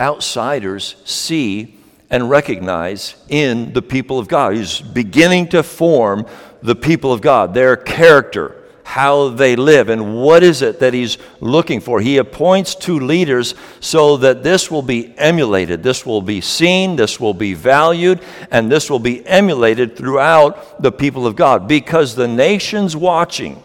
[0.00, 1.78] outsiders see
[2.10, 4.54] and recognize in the people of God.
[4.54, 6.26] He's beginning to form
[6.62, 11.18] the people of God, their character, how they live, and what is it that he's
[11.40, 12.00] looking for.
[12.00, 17.20] He appoints two leaders so that this will be emulated, this will be seen, this
[17.20, 22.28] will be valued, and this will be emulated throughout the people of God because the
[22.28, 23.62] nation's watching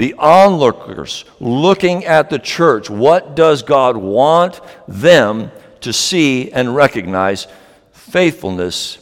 [0.00, 4.58] the onlookers looking at the church, what does God want
[4.88, 7.46] them to see and recognize?
[7.92, 8.96] Faithfulness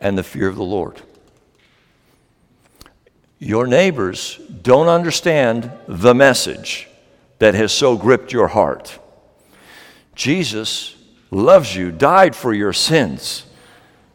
[0.00, 1.00] and the fear of the Lord.
[3.38, 6.88] Your neighbors don't understand the message
[7.38, 8.98] that has so gripped your heart.
[10.16, 10.96] Jesus
[11.30, 13.46] loves you, died for your sins.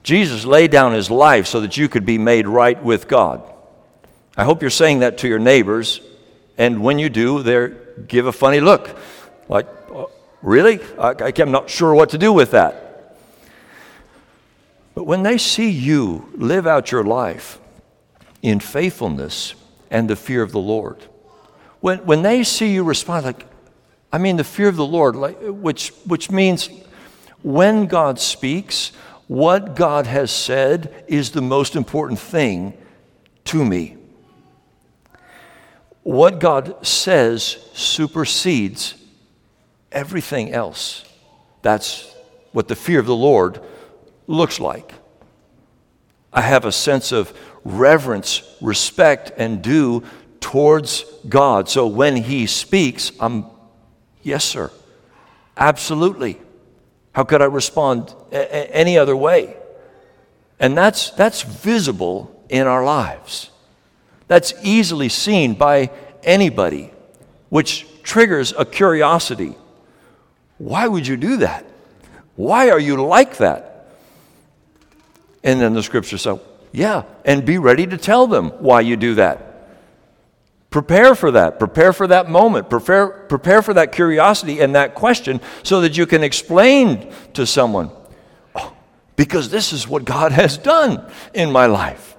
[0.03, 3.49] Jesus laid down his life so that you could be made right with God.
[4.35, 6.01] I hope you're saying that to your neighbors
[6.57, 7.71] and when you do, they
[8.07, 8.97] give a funny look,
[9.47, 10.09] like, oh,
[10.41, 10.79] really?
[10.99, 13.15] I, I'm not sure what to do with that.
[14.95, 17.59] But when they see you live out your life
[18.41, 19.53] in faithfulness
[19.91, 20.97] and the fear of the Lord,
[21.79, 23.45] when, when they see you respond like,
[24.11, 26.69] I mean, the fear of the Lord, like, which, which means
[27.43, 28.91] when God speaks,
[29.27, 32.73] what God has said is the most important thing
[33.45, 33.97] to me
[36.07, 38.95] what God says supersedes
[39.91, 41.03] everything else.
[41.63, 42.09] That's
[42.53, 43.59] what the fear of the Lord
[44.25, 44.93] looks like.
[46.31, 50.05] I have a sense of reverence, respect, and due
[50.39, 51.67] towards God.
[51.67, 53.45] So when He speaks, I'm,
[54.23, 54.71] yes, sir,
[55.57, 56.39] absolutely.
[57.11, 59.57] How could I respond a- any other way?
[60.57, 63.51] And that's, that's visible in our lives.
[64.27, 65.89] That's easily seen by
[66.23, 66.91] anybody,
[67.49, 69.55] which triggers a curiosity.
[70.57, 71.65] Why would you do that?
[72.35, 73.87] Why are you like that?
[75.43, 76.39] And then the scripture says,
[76.71, 79.69] yeah, and be ready to tell them why you do that.
[80.69, 81.59] Prepare for that.
[81.59, 82.69] Prepare for that moment.
[82.69, 87.89] Prepare, prepare for that curiosity and that question so that you can explain to someone,
[88.53, 88.75] oh,
[89.15, 92.16] because this is what God has done in my life.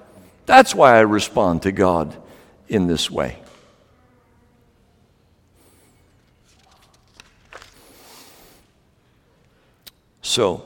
[0.49, 2.17] That's why I respond to God
[2.67, 3.37] in this way.
[10.23, 10.65] So,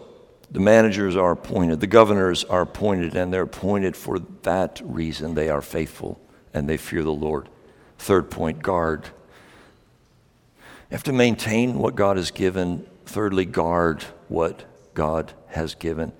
[0.49, 5.33] the managers are appointed, the governors are appointed, and they're appointed for that reason.
[5.33, 6.17] They are faithful
[6.53, 7.49] and they fear the Lord.
[7.97, 9.03] Third point, guard.
[9.03, 12.87] You have to maintain what God has given.
[13.05, 16.13] Thirdly, guard what God has given.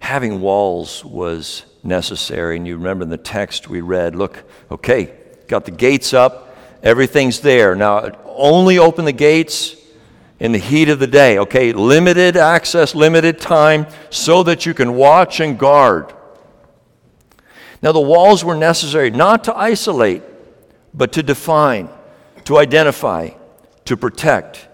[0.00, 2.56] Having walls was necessary.
[2.56, 5.14] And you remember in the text we read look, okay,
[5.46, 7.74] got the gates up, everything's there.
[7.74, 9.76] Now, only open the gates
[10.38, 11.72] in the heat of the day, okay?
[11.72, 16.12] Limited access, limited time, so that you can watch and guard.
[17.82, 20.22] Now, the walls were necessary not to isolate,
[20.94, 21.88] but to define,
[22.44, 23.30] to identify,
[23.84, 24.68] to protect.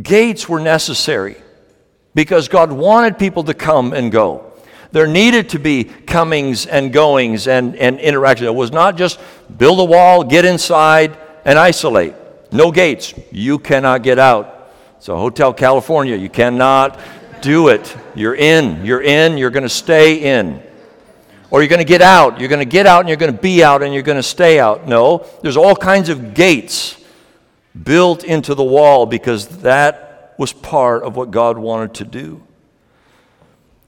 [0.00, 1.36] Gates were necessary
[2.18, 4.52] because God wanted people to come and go.
[4.90, 8.48] There needed to be comings and goings and, and interaction.
[8.48, 9.20] It was not just
[9.56, 12.16] build a wall, get inside, and isolate.
[12.50, 13.14] No gates.
[13.30, 14.68] You cannot get out.
[14.98, 16.98] So, Hotel California, you cannot
[17.40, 17.96] do it.
[18.16, 18.84] You're in.
[18.84, 19.38] You're in.
[19.38, 20.60] You're going to stay in.
[21.52, 22.40] Or you're going to get out.
[22.40, 24.24] You're going to get out and you're going to be out and you're going to
[24.24, 24.88] stay out.
[24.88, 27.00] No, there's all kinds of gates
[27.80, 30.07] built into the wall because that
[30.38, 32.42] was part of what God wanted to do.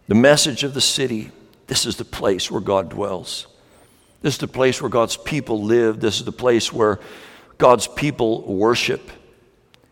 [0.09, 1.31] The message of the city
[1.71, 3.47] this is the place where God dwells.
[4.23, 6.01] This is the place where God's people live.
[6.01, 6.99] This is the place where
[7.59, 9.09] God's people worship,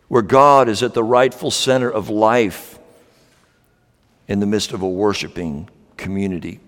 [0.09, 2.81] where God is at the rightful center of life
[4.27, 6.59] in the midst of a worshiping community.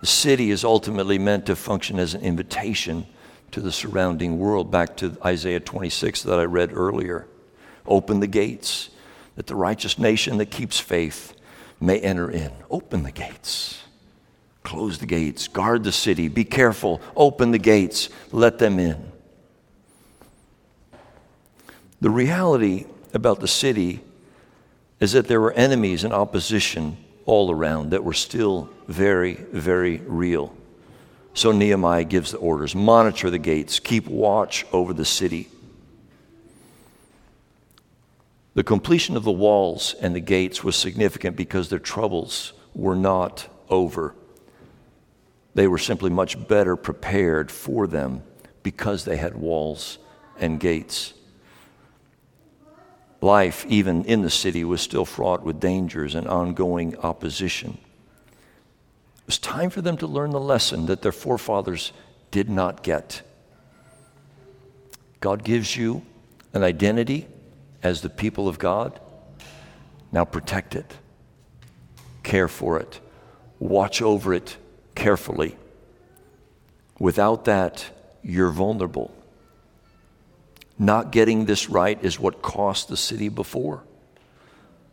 [0.00, 3.06] The city is ultimately meant to function as an invitation
[3.52, 4.72] to the surrounding world.
[4.72, 7.28] Back to Isaiah 26 that I read earlier.
[7.86, 8.90] Open the gates
[9.36, 11.34] that the righteous nation that keeps faith
[11.80, 12.52] may enter in.
[12.70, 13.82] Open the gates.
[14.62, 15.48] Close the gates.
[15.48, 16.28] Guard the city.
[16.28, 17.00] Be careful.
[17.16, 18.08] Open the gates.
[18.32, 19.12] Let them in.
[22.00, 24.00] The reality about the city
[25.00, 30.54] is that there were enemies and opposition all around that were still very, very real.
[31.34, 35.48] So Nehemiah gives the orders monitor the gates, keep watch over the city.
[38.54, 43.48] The completion of the walls and the gates was significant because their troubles were not
[43.68, 44.14] over.
[45.54, 48.22] They were simply much better prepared for them
[48.62, 49.98] because they had walls
[50.38, 51.14] and gates.
[53.20, 57.78] Life, even in the city, was still fraught with dangers and ongoing opposition.
[59.16, 61.92] It was time for them to learn the lesson that their forefathers
[62.30, 63.22] did not get.
[65.20, 66.02] God gives you
[66.52, 67.26] an identity
[67.84, 68.98] as the people of God.
[70.10, 70.92] Now protect it,
[72.24, 72.98] care for it,
[73.60, 74.56] watch over it
[74.94, 75.56] carefully.
[76.98, 77.90] Without that,
[78.22, 79.14] you're vulnerable.
[80.78, 83.84] Not getting this right is what cost the city before.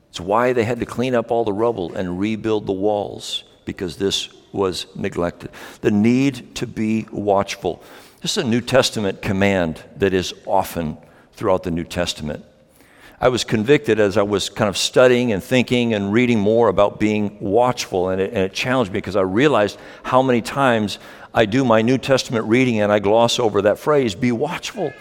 [0.09, 3.95] It's why they had to clean up all the rubble and rebuild the walls, because
[3.95, 5.51] this was neglected.
[5.79, 7.81] The need to be watchful.
[8.21, 10.97] This is a New Testament command that is often
[11.33, 12.43] throughout the New Testament.
[13.21, 16.99] I was convicted as I was kind of studying and thinking and reading more about
[16.99, 20.97] being watchful, and it, and it, challenged me because I realized how many times
[21.31, 24.91] I do my New Testament reading and I gloss over that phrase be watchful,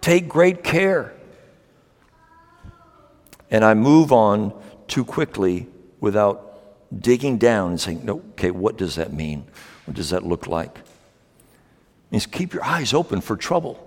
[0.00, 1.14] take great care.
[3.50, 4.54] And I move on
[4.86, 5.66] too quickly
[5.98, 6.62] without
[6.96, 9.46] digging down and saying, no, okay, what does that mean?
[9.86, 10.78] What does that look like?
[10.78, 13.80] It means keep your eyes open for trouble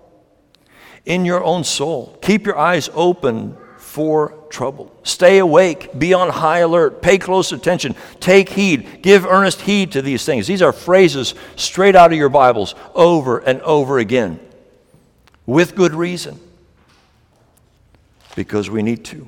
[1.06, 2.18] in your own soul.
[2.22, 3.56] Keep your eyes open
[3.98, 4.96] for trouble.
[5.02, 10.04] Stay awake, be on high alert, pay close attention, take heed, give earnest heed to
[10.04, 10.46] these things.
[10.46, 14.40] These are phrases straight out of your Bibles over and over again
[15.48, 16.40] with good reason
[18.36, 19.28] because we need to.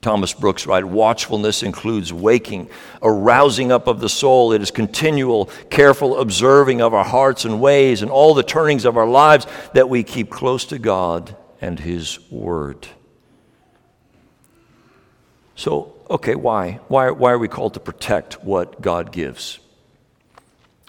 [0.00, 2.70] Thomas Brooks writes Watchfulness includes waking,
[3.02, 4.52] a rousing up of the soul.
[4.52, 8.96] It is continual, careful observing of our hearts and ways and all the turnings of
[8.96, 12.86] our lives that we keep close to God and His Word.
[15.60, 16.80] So, okay, why?
[16.88, 17.10] why?
[17.10, 19.58] Why are we called to protect what God gives?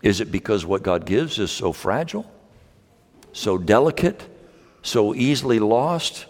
[0.01, 2.25] Is it because what God gives is so fragile,
[3.33, 4.23] so delicate,
[4.81, 6.25] so easily lost?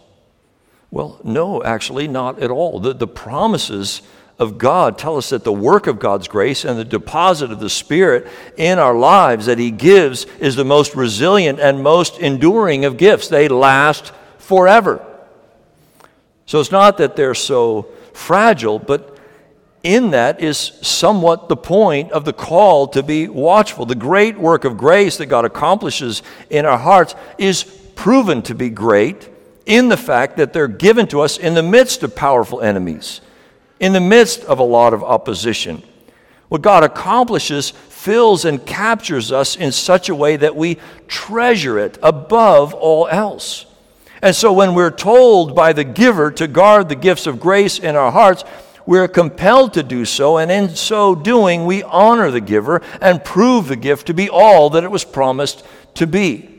[0.89, 2.80] Well, no, actually, not at all.
[2.80, 4.02] The, the promises
[4.39, 7.70] of God tell us that the work of God's grace and the deposit of the
[7.70, 8.28] Spirit
[8.58, 13.28] in our lives that He gives is the most resilient and most enduring of gifts.
[13.28, 15.06] They last forever.
[16.48, 19.18] So it's not that they're so fragile, but
[19.84, 23.86] in that is somewhat the point of the call to be watchful.
[23.86, 27.64] The great work of grace that God accomplishes in our hearts is
[27.95, 29.30] proven to be great
[29.66, 33.22] in the fact that they're given to us in the midst of powerful enemies,
[33.80, 35.82] in the midst of a lot of opposition.
[36.49, 41.97] What God accomplishes fills and captures us in such a way that we treasure it
[42.03, 43.66] above all else.
[44.22, 47.95] And so when we're told by the giver to guard the gifts of grace in
[47.95, 48.43] our hearts,
[48.86, 53.67] we're compelled to do so, and in so doing, we honor the giver and prove
[53.67, 55.65] the gift to be all that it was promised
[55.95, 56.49] to be.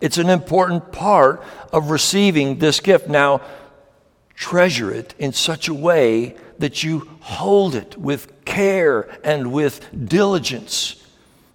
[0.00, 1.42] It's an important part
[1.72, 3.08] of receiving this gift.
[3.08, 3.40] Now,
[4.34, 11.02] treasure it in such a way that you hold it with care and with diligence.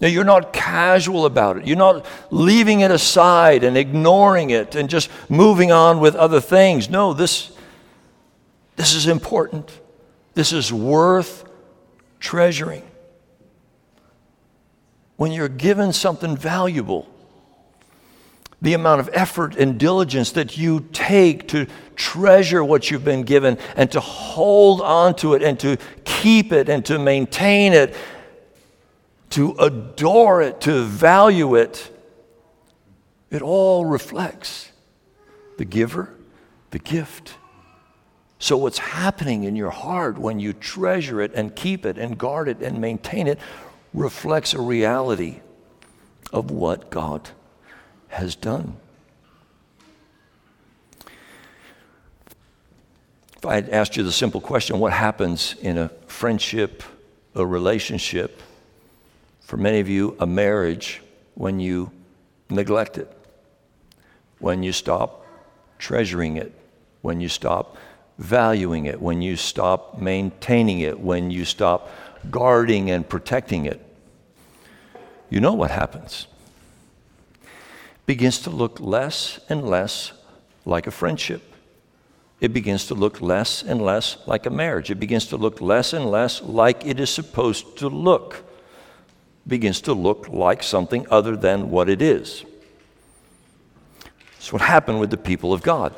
[0.01, 1.67] Now, you're not casual about it.
[1.67, 6.89] You're not leaving it aside and ignoring it and just moving on with other things.
[6.89, 7.51] No, this,
[8.77, 9.79] this is important.
[10.33, 11.47] This is worth
[12.19, 12.81] treasuring.
[15.17, 17.07] When you're given something valuable,
[18.59, 23.57] the amount of effort and diligence that you take to treasure what you've been given
[23.75, 27.95] and to hold on to it and to keep it and to maintain it
[29.31, 31.89] to adore it, to value it,
[33.29, 34.71] it all reflects
[35.57, 36.13] the giver,
[36.71, 37.35] the gift.
[38.39, 42.47] So, what's happening in your heart when you treasure it and keep it and guard
[42.47, 43.39] it and maintain it
[43.93, 45.39] reflects a reality
[46.33, 47.29] of what God
[48.09, 48.75] has done.
[53.37, 56.83] If I had asked you the simple question, what happens in a friendship,
[57.33, 58.41] a relationship,
[59.41, 61.01] for many of you, a marriage
[61.33, 61.91] when you
[62.49, 63.11] neglect it,
[64.39, 65.25] when you stop
[65.77, 66.53] treasuring it,
[67.01, 67.75] when you stop
[68.17, 71.89] valuing it, when you stop maintaining it, when you stop
[72.29, 73.83] guarding and protecting it.
[75.29, 76.27] You know what happens.
[77.43, 77.49] It
[78.05, 80.11] begins to look less and less
[80.65, 81.41] like a friendship.
[82.39, 84.91] It begins to look less and less like a marriage.
[84.91, 88.43] It begins to look less and less like it is supposed to look
[89.47, 92.45] begins to look like something other than what it is.
[94.33, 95.93] That's what happened with the people of God.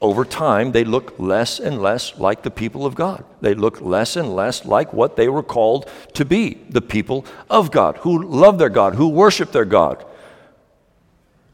[0.00, 3.24] Over time, they look less and less like the people of God.
[3.40, 7.70] They look less and less like what they were called to be the people of
[7.70, 10.04] God, who love their God, who worship their God,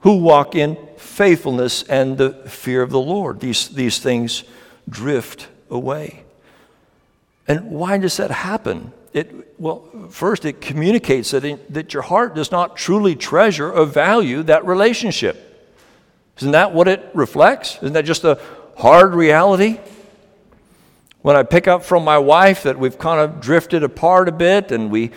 [0.01, 3.41] who walk in faithfulness and the fear of the Lord.
[3.41, 4.45] These, these things
[4.89, 6.25] drift away.
[7.47, 8.93] And why does that happen?
[9.13, 14.43] It, well, first, it communicates that, that your heart does not truly treasure or value
[14.45, 15.47] that relationship.
[16.39, 17.77] Isn't that what it reflects?
[17.77, 18.41] Isn't that just a
[18.77, 19.81] hard reality?
[21.23, 24.73] When I pick up from my wife that we've kind of drifted apart a bit
[24.73, 25.11] and we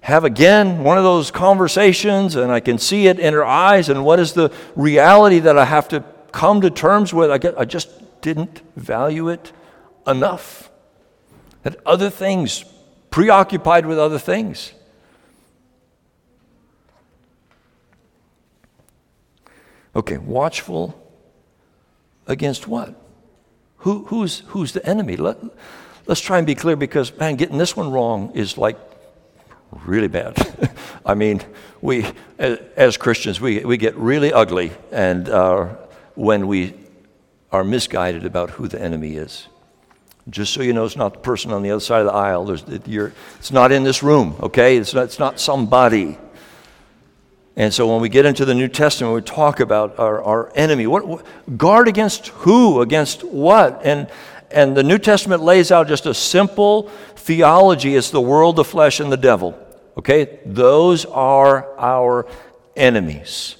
[0.00, 4.04] have again one of those conversations and I can see it in her eyes, and
[4.04, 7.30] what is the reality that I have to come to terms with?
[7.30, 7.90] I, get, I just
[8.22, 9.52] didn't value it
[10.06, 10.70] enough.
[11.64, 12.64] That other things
[13.16, 14.74] preoccupied with other things.
[19.94, 20.94] Okay, watchful
[22.26, 22.94] against what?
[23.78, 25.16] Who, who's, who's the enemy?
[25.16, 25.38] Let,
[26.06, 28.76] let's try and be clear because, man, getting this one wrong is like
[29.86, 30.36] really bad.
[31.06, 31.40] I mean,
[31.80, 32.04] we,
[32.38, 35.68] as Christians, we, we get really ugly and uh,
[36.16, 36.74] when we
[37.50, 39.46] are misguided about who the enemy is.
[40.28, 42.50] Just so you know, it's not the person on the other side of the aisle.
[42.50, 44.76] It, it's not in this room, okay?
[44.76, 46.18] It's not, it's not somebody.
[47.54, 50.86] And so when we get into the New Testament, we talk about our, our enemy.
[50.86, 52.80] What, what, guard against who?
[52.80, 53.80] Against what?
[53.84, 54.08] And,
[54.50, 59.00] and the New Testament lays out just a simple theology it's the world, the flesh,
[59.00, 59.56] and the devil.
[59.96, 60.40] Okay?
[60.44, 62.26] Those are our
[62.76, 63.56] enemies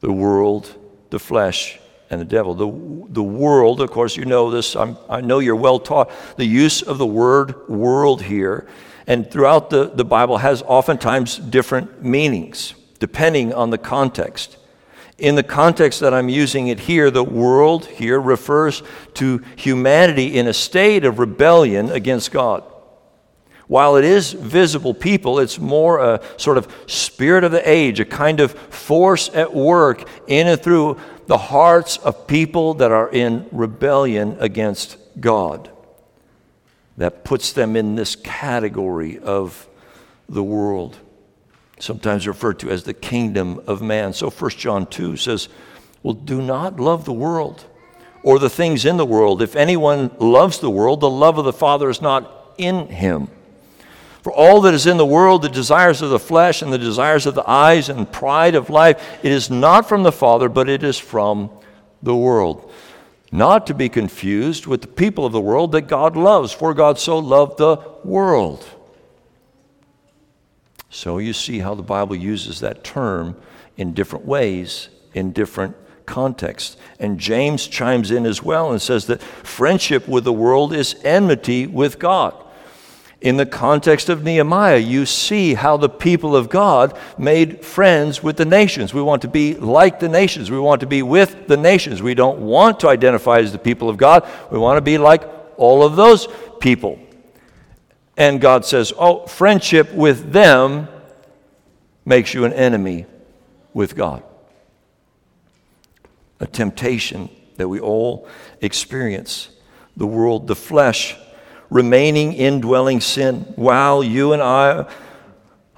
[0.00, 0.72] the world,
[1.10, 1.80] the flesh,
[2.10, 2.54] and the devil.
[2.54, 6.10] The, the world, of course, you know this, I'm, i know you're well taught.
[6.36, 8.66] The use of the word world here
[9.08, 14.56] and throughout the, the Bible has oftentimes different meanings depending on the context.
[15.18, 18.82] In the context that I'm using it here, the world here refers
[19.14, 22.62] to humanity in a state of rebellion against God.
[23.68, 28.06] While it is visible people, it's more a sort of spirit of the age, a
[28.06, 33.46] kind of force at work in and through the hearts of people that are in
[33.52, 35.70] rebellion against God.
[36.96, 39.68] That puts them in this category of
[40.30, 40.96] the world,
[41.78, 44.14] sometimes referred to as the kingdom of man.
[44.14, 45.50] So 1 John 2 says,
[46.02, 47.66] Well, do not love the world
[48.22, 49.42] or the things in the world.
[49.42, 53.28] If anyone loves the world, the love of the Father is not in him.
[54.22, 57.24] For all that is in the world, the desires of the flesh and the desires
[57.26, 60.82] of the eyes and pride of life, it is not from the Father, but it
[60.82, 61.50] is from
[62.02, 62.70] the world.
[63.30, 66.98] Not to be confused with the people of the world that God loves, for God
[66.98, 68.66] so loved the world.
[70.90, 73.36] So you see how the Bible uses that term
[73.76, 76.76] in different ways, in different contexts.
[76.98, 81.66] And James chimes in as well and says that friendship with the world is enmity
[81.66, 82.34] with God.
[83.20, 88.36] In the context of Nehemiah, you see how the people of God made friends with
[88.36, 88.94] the nations.
[88.94, 90.52] We want to be like the nations.
[90.52, 92.00] We want to be with the nations.
[92.00, 94.28] We don't want to identify as the people of God.
[94.52, 95.24] We want to be like
[95.56, 96.28] all of those
[96.60, 97.00] people.
[98.16, 100.86] And God says, Oh, friendship with them
[102.04, 103.06] makes you an enemy
[103.74, 104.22] with God.
[106.38, 108.28] A temptation that we all
[108.60, 109.50] experience.
[109.96, 111.16] The world, the flesh,
[111.70, 113.40] remaining indwelling sin.
[113.56, 114.90] While you and I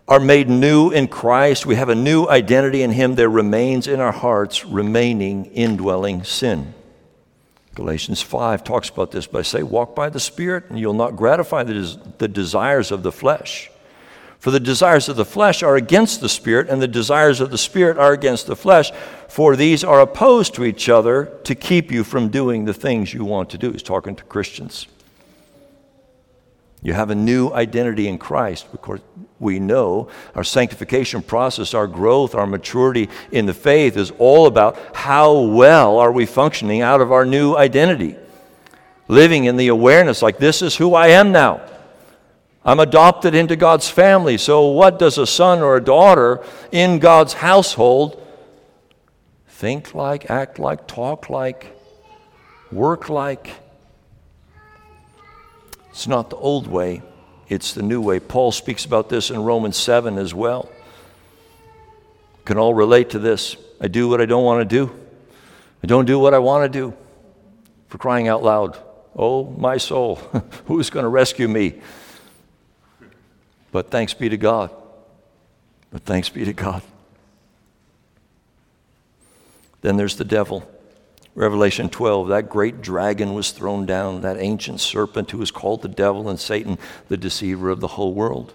[0.09, 3.14] are made new in Christ, we have a new identity in Him.
[3.14, 6.74] There remains in our hearts remaining indwelling sin.
[7.74, 11.62] Galatians 5 talks about this by say, Walk by the Spirit, and you'll not gratify
[11.62, 13.70] the, des- the desires of the flesh.
[14.41, 17.59] For the desires of the flesh are against the Spirit, and the desires of the
[17.59, 18.91] Spirit are against the flesh,
[19.28, 23.24] for these are opposed to each other to keep you from doing the things you
[23.24, 23.70] want to do.
[23.70, 24.86] He's talking to Christians.
[26.83, 28.66] You have a new identity in Christ.
[28.72, 29.01] Of course,
[29.39, 34.78] we know our sanctification process, our growth, our maturity in the faith is all about
[34.95, 38.16] how well are we functioning out of our new identity.
[39.09, 41.62] Living in the awareness like this is who I am now.
[42.64, 44.37] I'm adopted into God's family.
[44.37, 48.22] So, what does a son or a daughter in God's household
[49.49, 51.74] think like, act like, talk like,
[52.70, 53.51] work like?
[55.91, 57.03] It's not the old way,
[57.49, 58.20] it's the new way.
[58.20, 60.70] Paul speaks about this in Romans 7 as well.
[62.45, 63.57] Can all relate to this.
[63.80, 64.93] I do what I don't want to do.
[65.82, 66.95] I don't do what I want to do.
[67.88, 68.78] For crying out loud,
[69.16, 70.16] oh, my soul,
[70.66, 71.80] who's going to rescue me?
[73.72, 74.70] But thanks be to God.
[75.91, 76.82] But thanks be to God.
[79.80, 80.68] Then there's the devil.
[81.41, 85.88] Revelation 12, that great dragon was thrown down, that ancient serpent who is called the
[85.88, 86.76] devil and Satan,
[87.09, 88.53] the deceiver of the whole world.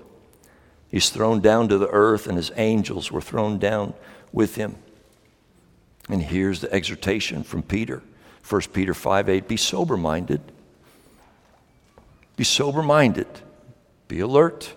[0.87, 3.95] He's thrown down to the earth, and his angels were thrown down
[4.31, 4.75] with him.
[6.09, 8.03] And here's the exhortation from Peter
[8.47, 10.41] 1 Peter 5 8 Be sober minded.
[12.37, 13.27] Be sober minded.
[14.07, 14.75] Be alert.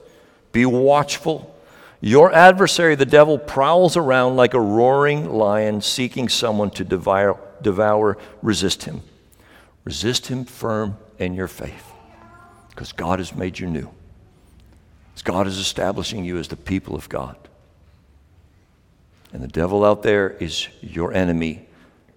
[0.52, 1.54] Be watchful.
[2.00, 8.18] Your adversary, the devil, prowls around like a roaring lion seeking someone to devour devour,
[8.42, 9.02] resist him.
[9.84, 11.92] Resist him firm in your faith
[12.70, 13.90] because God has made you new.
[15.28, 17.36] God is establishing you as the people of God.
[19.30, 21.66] And the devil out there is your enemy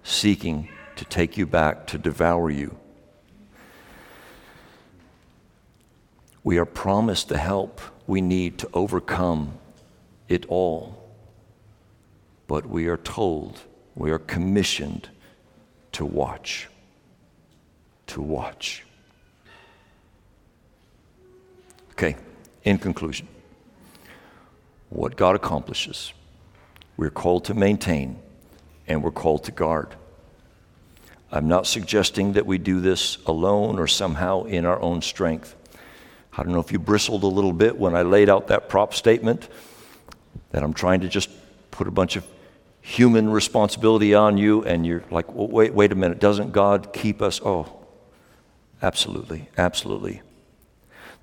[0.01, 2.77] seeking to take you back, to devour you.
[6.43, 9.55] We are promised the help we need to overcome
[10.29, 10.97] it all.
[12.47, 13.59] But we are told,
[13.93, 15.09] we are commissioned
[15.93, 16.69] to watch.
[18.07, 18.83] To watch.
[21.91, 22.15] Okay,
[22.63, 23.27] in conclusion,
[24.89, 26.13] what God accomplishes,
[26.97, 28.19] we're called to maintain
[28.87, 29.95] and we're called to guard.
[31.31, 35.55] I'm not suggesting that we do this alone or somehow in our own strength.
[36.33, 38.93] I don't know if you bristled a little bit when I laid out that prop
[38.93, 39.47] statement
[40.51, 41.29] that I'm trying to just
[41.71, 42.25] put a bunch of
[42.81, 47.21] human responsibility on you, and you're like, well, wait, wait a minute, doesn't God keep
[47.21, 47.39] us?
[47.45, 47.85] Oh,
[48.81, 50.21] absolutely, absolutely.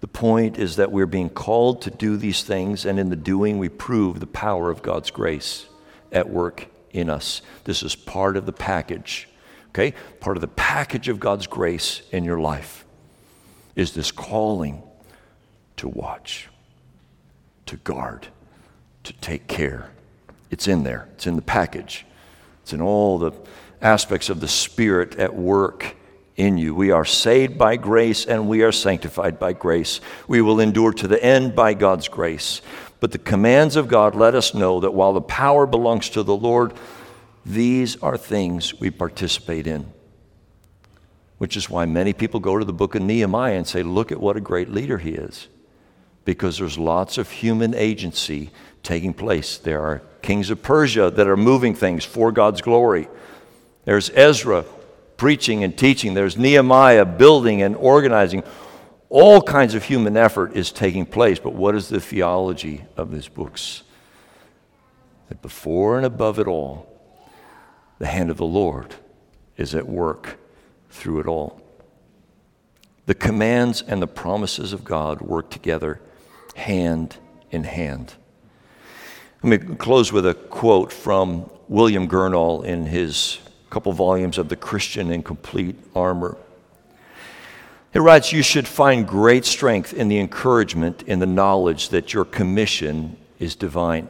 [0.01, 3.59] The point is that we're being called to do these things, and in the doing,
[3.59, 5.67] we prove the power of God's grace
[6.13, 7.43] at work in us.
[7.65, 9.29] This is part of the package,
[9.71, 9.95] okay?
[10.21, 12.85] Part of the package of God's grace in your life
[13.75, 14.83] is this calling
[15.77, 16.49] to watch,
[17.67, 18.29] to guard,
[19.03, 19.91] to take care
[20.51, 22.07] it's in there, it's in the package,
[22.63, 23.33] it's in all the
[23.81, 25.97] aspects of the Spirit at work
[26.37, 26.75] in you.
[26.75, 30.01] We are saved by grace and we are sanctified by grace.
[30.27, 32.63] We will endure to the end by God's grace.
[33.01, 36.37] But the commands of God let us know that while the power belongs to the
[36.37, 36.73] Lord,
[37.45, 39.93] these are things we participate in.
[41.39, 44.21] Which is why many people go to the book of Nehemiah and say, Look at
[44.21, 45.47] what a great leader he is.
[46.25, 48.51] Because there's lots of human agency
[48.83, 49.59] taking place.
[49.59, 53.09] There are kings of Persia that are moving things for God's glory.
[53.85, 54.65] There's Ezra
[55.17, 56.15] preaching and teaching.
[56.15, 58.43] There's Nehemiah building and organizing.
[59.09, 61.39] All kinds of human effort is taking place.
[61.39, 63.83] But what is the theology of these books?
[65.29, 66.87] That before and above it all,
[67.99, 68.95] the hand of the Lord
[69.57, 70.39] is at work
[70.91, 71.61] through it all.
[73.07, 76.01] The commands and the promises of God work together
[76.55, 77.17] hand
[77.51, 78.15] in hand.
[79.43, 83.39] Let me close with a quote from William Gurnall in his
[83.71, 86.37] couple volumes of The Christian in Complete Armor.
[87.93, 92.25] He writes, You should find great strength in the encouragement in the knowledge that your
[92.25, 94.09] commission is divine.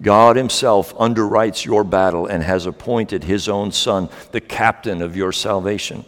[0.00, 5.32] God Himself underwrites your battle and has appointed His own Son, the captain of your
[5.32, 6.04] salvation.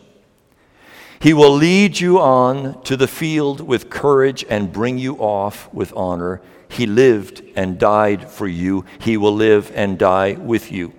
[1.20, 5.92] He will lead you on to the field with courage and bring you off with
[5.96, 6.40] honor.
[6.68, 8.84] He lived and died for you.
[9.00, 10.92] He will live and die with you.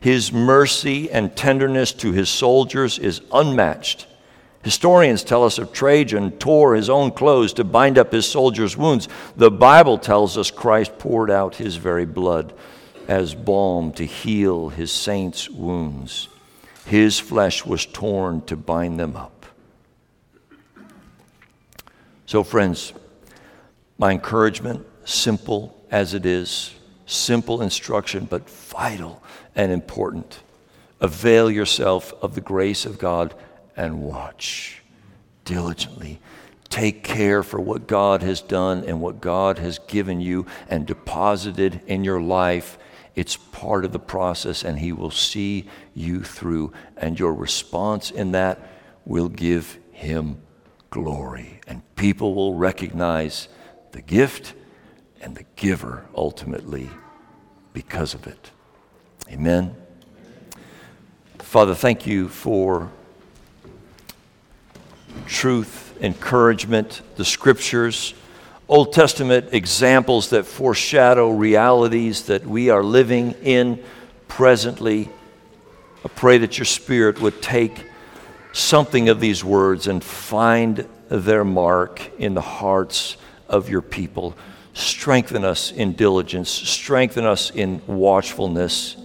[0.00, 4.06] His mercy and tenderness to his soldiers is unmatched.
[4.62, 9.08] Historians tell us of Trajan tore his own clothes to bind up his soldiers' wounds.
[9.36, 12.52] The Bible tells us Christ poured out his very blood
[13.08, 16.28] as balm to heal his saints' wounds.
[16.84, 19.46] His flesh was torn to bind them up.
[22.26, 22.92] So, friends,
[24.00, 26.74] my encouragement, simple as it is,
[27.04, 29.22] simple instruction, but vital
[29.54, 30.40] and important.
[31.00, 33.34] Avail yourself of the grace of God
[33.76, 34.80] and watch
[35.44, 36.18] diligently.
[36.70, 41.82] Take care for what God has done and what God has given you and deposited
[41.86, 42.78] in your life.
[43.14, 46.72] It's part of the process, and He will see you through.
[46.96, 48.66] And your response in that
[49.04, 50.40] will give Him
[50.88, 51.60] glory.
[51.66, 53.48] And people will recognize
[53.92, 54.54] the gift
[55.20, 56.88] and the giver ultimately
[57.72, 58.50] because of it.
[59.30, 59.74] Amen.
[61.38, 62.90] Father, thank you for
[65.26, 68.14] truth, encouragement, the scriptures,
[68.68, 73.82] Old Testament examples that foreshadow realities that we are living in
[74.28, 75.08] presently.
[76.04, 77.84] I pray that your Spirit would take
[78.52, 83.16] something of these words and find their mark in the hearts
[83.50, 84.34] of your people.
[84.72, 88.96] Strengthen us in diligence, strengthen us in watchfulness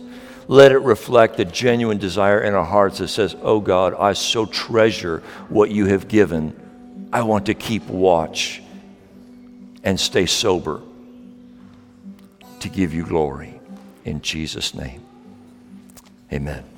[0.48, 4.46] let it reflect a genuine desire in our hearts that says, Oh God, I so
[4.46, 7.10] treasure what you have given.
[7.12, 8.62] I want to keep watch
[9.84, 10.82] and stay sober
[12.60, 13.60] to give you glory.
[14.04, 15.04] In Jesus' name,
[16.32, 16.75] amen.